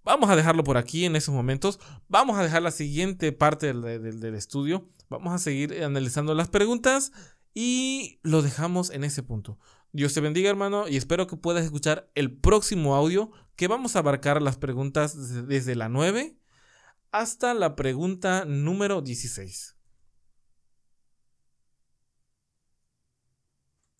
vamos 0.03 0.29
a 0.29 0.35
dejarlo 0.35 0.63
por 0.63 0.77
aquí 0.77 1.05
en 1.05 1.15
esos 1.15 1.33
momentos. 1.33 1.79
Vamos 2.07 2.37
a 2.37 2.43
dejar 2.43 2.61
la 2.61 2.71
siguiente 2.71 3.31
parte 3.31 3.73
del, 3.73 4.19
del 4.19 4.35
estudio. 4.35 4.89
Vamos 5.09 5.33
a 5.33 5.39
seguir 5.39 5.83
analizando 5.83 6.33
las 6.33 6.49
preguntas 6.49 7.11
y 7.53 8.19
lo 8.23 8.41
dejamos 8.41 8.91
en 8.91 9.03
ese 9.03 9.23
punto. 9.23 9.57
Dios 9.91 10.13
te 10.13 10.21
bendiga 10.21 10.49
hermano 10.49 10.87
y 10.87 10.97
espero 10.97 11.27
que 11.27 11.37
puedas 11.37 11.65
escuchar 11.65 12.09
el 12.13 12.31
próximo 12.31 12.95
audio 12.95 13.31
que 13.57 13.67
vamos 13.67 13.95
a 13.95 13.99
abarcar 13.99 14.41
las 14.41 14.57
preguntas 14.57 15.47
desde 15.47 15.75
la 15.75 15.89
9 15.89 16.37
hasta 17.11 17.53
la 17.53 17.75
pregunta 17.75 18.45
número 18.45 19.01
16. 19.01 19.76